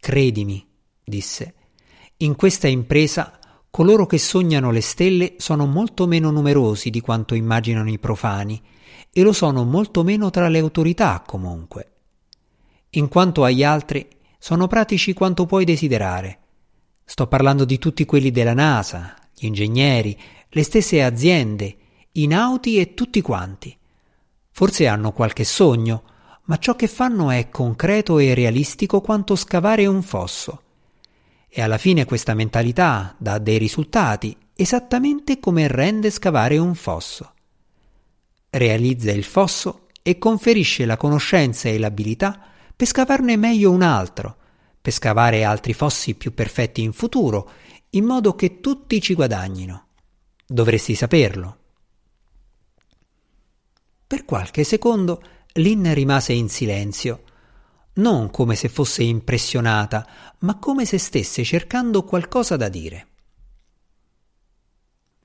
Credimi, 0.00 0.66
disse, 1.02 1.54
in 2.18 2.36
questa 2.36 2.68
impresa 2.68 3.38
Coloro 3.72 4.04
che 4.04 4.18
sognano 4.18 4.70
le 4.70 4.82
stelle 4.82 5.36
sono 5.38 5.64
molto 5.64 6.06
meno 6.06 6.30
numerosi 6.30 6.90
di 6.90 7.00
quanto 7.00 7.34
immaginano 7.34 7.88
i 7.88 7.98
profani 7.98 8.60
e 9.10 9.22
lo 9.22 9.32
sono 9.32 9.64
molto 9.64 10.02
meno 10.02 10.28
tra 10.28 10.48
le 10.48 10.58
autorità 10.58 11.22
comunque. 11.26 11.92
In 12.90 13.08
quanto 13.08 13.44
agli 13.44 13.64
altri, 13.64 14.06
sono 14.38 14.66
pratici 14.66 15.14
quanto 15.14 15.46
puoi 15.46 15.64
desiderare. 15.64 16.38
Sto 17.02 17.26
parlando 17.28 17.64
di 17.64 17.78
tutti 17.78 18.04
quelli 18.04 18.30
della 18.30 18.52
NASA, 18.52 19.14
gli 19.34 19.46
ingegneri, 19.46 20.20
le 20.50 20.62
stesse 20.64 21.02
aziende, 21.02 21.76
i 22.12 22.26
nauti 22.26 22.78
e 22.78 22.92
tutti 22.92 23.22
quanti. 23.22 23.74
Forse 24.50 24.86
hanno 24.86 25.12
qualche 25.12 25.44
sogno, 25.44 26.02
ma 26.42 26.58
ciò 26.58 26.76
che 26.76 26.88
fanno 26.88 27.30
è 27.30 27.48
concreto 27.48 28.18
e 28.18 28.34
realistico 28.34 29.00
quanto 29.00 29.34
scavare 29.34 29.86
un 29.86 30.02
fosso 30.02 30.61
e 31.54 31.60
alla 31.60 31.76
fine 31.76 32.06
questa 32.06 32.32
mentalità 32.32 33.14
dà 33.18 33.36
dei 33.36 33.58
risultati 33.58 34.34
esattamente 34.54 35.38
come 35.38 35.68
rende 35.68 36.10
scavare 36.10 36.56
un 36.56 36.74
fosso. 36.74 37.34
Realizza 38.48 39.10
il 39.10 39.22
fosso 39.22 39.88
e 40.00 40.16
conferisce 40.16 40.86
la 40.86 40.96
conoscenza 40.96 41.68
e 41.68 41.78
l'abilità 41.78 42.40
per 42.74 42.86
scavarne 42.86 43.36
meglio 43.36 43.70
un 43.70 43.82
altro, 43.82 44.36
per 44.80 44.94
scavare 44.94 45.44
altri 45.44 45.74
fossi 45.74 46.14
più 46.14 46.32
perfetti 46.32 46.80
in 46.80 46.94
futuro, 46.94 47.50
in 47.90 48.06
modo 48.06 48.34
che 48.34 48.60
tutti 48.60 48.98
ci 49.02 49.12
guadagnino. 49.12 49.88
Dovresti 50.46 50.94
saperlo. 50.94 51.58
Per 54.06 54.24
qualche 54.24 54.64
secondo 54.64 55.22
Lynn 55.52 55.92
rimase 55.92 56.32
in 56.32 56.48
silenzio, 56.48 57.24
non 57.94 58.30
come 58.30 58.54
se 58.54 58.68
fosse 58.68 59.02
impressionata, 59.02 60.34
ma 60.40 60.58
come 60.58 60.84
se 60.86 60.98
stesse 60.98 61.44
cercando 61.44 62.04
qualcosa 62.04 62.56
da 62.56 62.68
dire. 62.68 63.06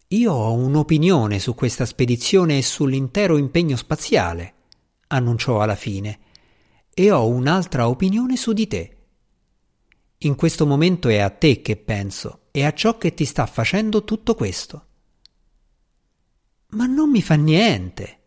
Io 0.09 0.31
ho 0.31 0.53
un'opinione 0.53 1.39
su 1.39 1.53
questa 1.53 1.85
spedizione 1.85 2.57
e 2.57 2.61
sull'intero 2.61 3.37
impegno 3.37 3.75
spaziale, 3.75 4.53
annunciò 5.07 5.61
alla 5.61 5.75
fine, 5.75 6.19
e 6.93 7.11
ho 7.11 7.27
un'altra 7.27 7.87
opinione 7.89 8.37
su 8.37 8.53
di 8.53 8.67
te. 8.67 8.97
In 10.19 10.35
questo 10.35 10.65
momento 10.65 11.09
è 11.09 11.19
a 11.19 11.29
te 11.29 11.61
che 11.61 11.77
penso 11.77 12.47
e 12.51 12.65
a 12.65 12.73
ciò 12.73 12.97
che 12.97 13.13
ti 13.13 13.23
sta 13.23 13.45
facendo 13.45 14.03
tutto 14.03 14.33
questo. 14.33 14.85
Ma 16.69 16.85
non 16.85 17.09
mi 17.09 17.21
fa 17.21 17.35
niente. 17.35 18.23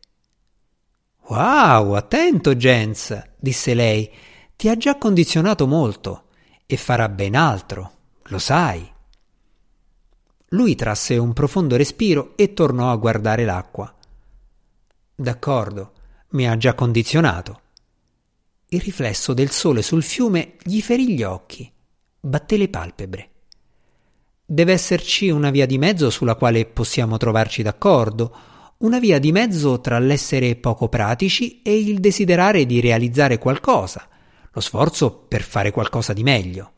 Wow, 1.29 1.95
attento, 1.95 2.55
Jens, 2.55 3.33
disse 3.39 3.75
lei. 3.75 4.11
Ti 4.61 4.69
ha 4.69 4.77
già 4.77 4.99
condizionato 4.99 5.67
molto 5.67 6.25
e 6.67 6.77
farà 6.77 7.09
ben 7.09 7.35
altro, 7.35 7.93
lo 8.25 8.39
sai. 8.39 8.87
Lui 10.49 10.75
trasse 10.75 11.17
un 11.17 11.33
profondo 11.33 11.77
respiro 11.77 12.37
e 12.37 12.53
tornò 12.53 12.91
a 12.91 12.97
guardare 12.97 13.47
l'acqua. 13.47 13.91
D'accordo, 15.15 15.93
mi 16.33 16.47
ha 16.47 16.59
già 16.59 16.75
condizionato. 16.75 17.61
Il 18.69 18.83
riflesso 18.83 19.33
del 19.33 19.49
sole 19.49 19.81
sul 19.81 20.03
fiume 20.03 20.57
gli 20.63 20.83
ferì 20.83 21.15
gli 21.15 21.23
occhi, 21.23 21.73
batté 22.21 22.59
le 22.59 22.69
palpebre. 22.69 23.31
Deve 24.45 24.75
esserci 24.75 25.31
una 25.31 25.49
via 25.49 25.65
di 25.65 25.79
mezzo 25.79 26.11
sulla 26.11 26.35
quale 26.35 26.67
possiamo 26.67 27.17
trovarci 27.17 27.63
d'accordo, 27.63 28.37
una 28.81 28.99
via 28.99 29.19
di 29.19 29.33
mezzo 29.33 29.81
tra 29.81 29.99
l'essere 29.99 30.55
poco 30.57 30.91
pratici 30.91 31.63
e 31.63 31.79
il 31.79 31.99
desiderare 31.99 32.67
di 32.67 32.81
realizzare 32.81 33.39
qualcosa, 33.39 34.07
lo 34.53 34.61
sforzo 34.61 35.13
per 35.13 35.43
fare 35.43 35.71
qualcosa 35.71 36.13
di 36.13 36.23
meglio. 36.23 36.73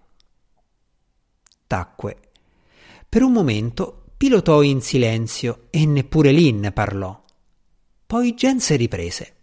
Tacque. 1.66 2.18
Per 3.08 3.22
un 3.22 3.32
momento 3.32 4.04
pilotò 4.16 4.62
in 4.62 4.80
silenzio 4.82 5.68
e 5.70 5.86
neppure 5.86 6.32
Lynn 6.32 6.68
parlò. 6.72 7.20
Poi 8.06 8.34
Jens 8.34 8.74
riprese. 8.76 9.34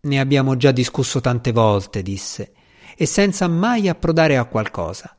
Ne 0.00 0.20
abbiamo 0.20 0.56
già 0.56 0.72
discusso 0.72 1.20
tante 1.20 1.52
volte, 1.52 2.02
disse, 2.02 2.52
e 2.96 3.06
senza 3.06 3.46
mai 3.48 3.88
approdare 3.88 4.36
a 4.36 4.44
qualcosa. 4.44 5.16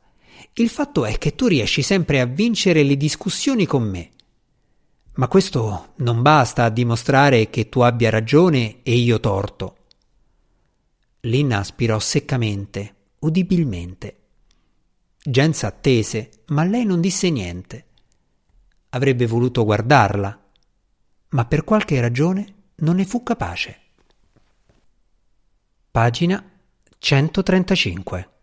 Il 0.54 0.68
fatto 0.68 1.04
è 1.04 1.16
che 1.18 1.34
tu 1.34 1.46
riesci 1.46 1.82
sempre 1.82 2.20
a 2.20 2.26
vincere 2.26 2.82
le 2.82 2.96
discussioni 2.96 3.66
con 3.66 3.82
me. 3.82 4.10
Ma 5.14 5.26
questo 5.26 5.94
non 5.96 6.22
basta 6.22 6.64
a 6.64 6.70
dimostrare 6.70 7.50
che 7.50 7.68
tu 7.68 7.80
abbia 7.80 8.10
ragione 8.10 8.82
e 8.82 8.94
io 8.94 9.20
torto. 9.20 9.77
Lina 11.22 11.58
aspirò 11.58 11.98
seccamente, 11.98 12.94
udibilmente. 13.20 14.16
Jens 15.20 15.64
attese, 15.64 16.44
ma 16.46 16.64
lei 16.64 16.84
non 16.84 17.00
disse 17.00 17.28
niente. 17.30 17.86
Avrebbe 18.90 19.26
voluto 19.26 19.64
guardarla, 19.64 20.46
ma 21.30 21.44
per 21.44 21.64
qualche 21.64 22.00
ragione 22.00 22.54
non 22.76 22.96
ne 22.96 23.04
fu 23.04 23.22
capace. 23.22 23.80
Pagina 25.90 26.42
135 26.98 28.37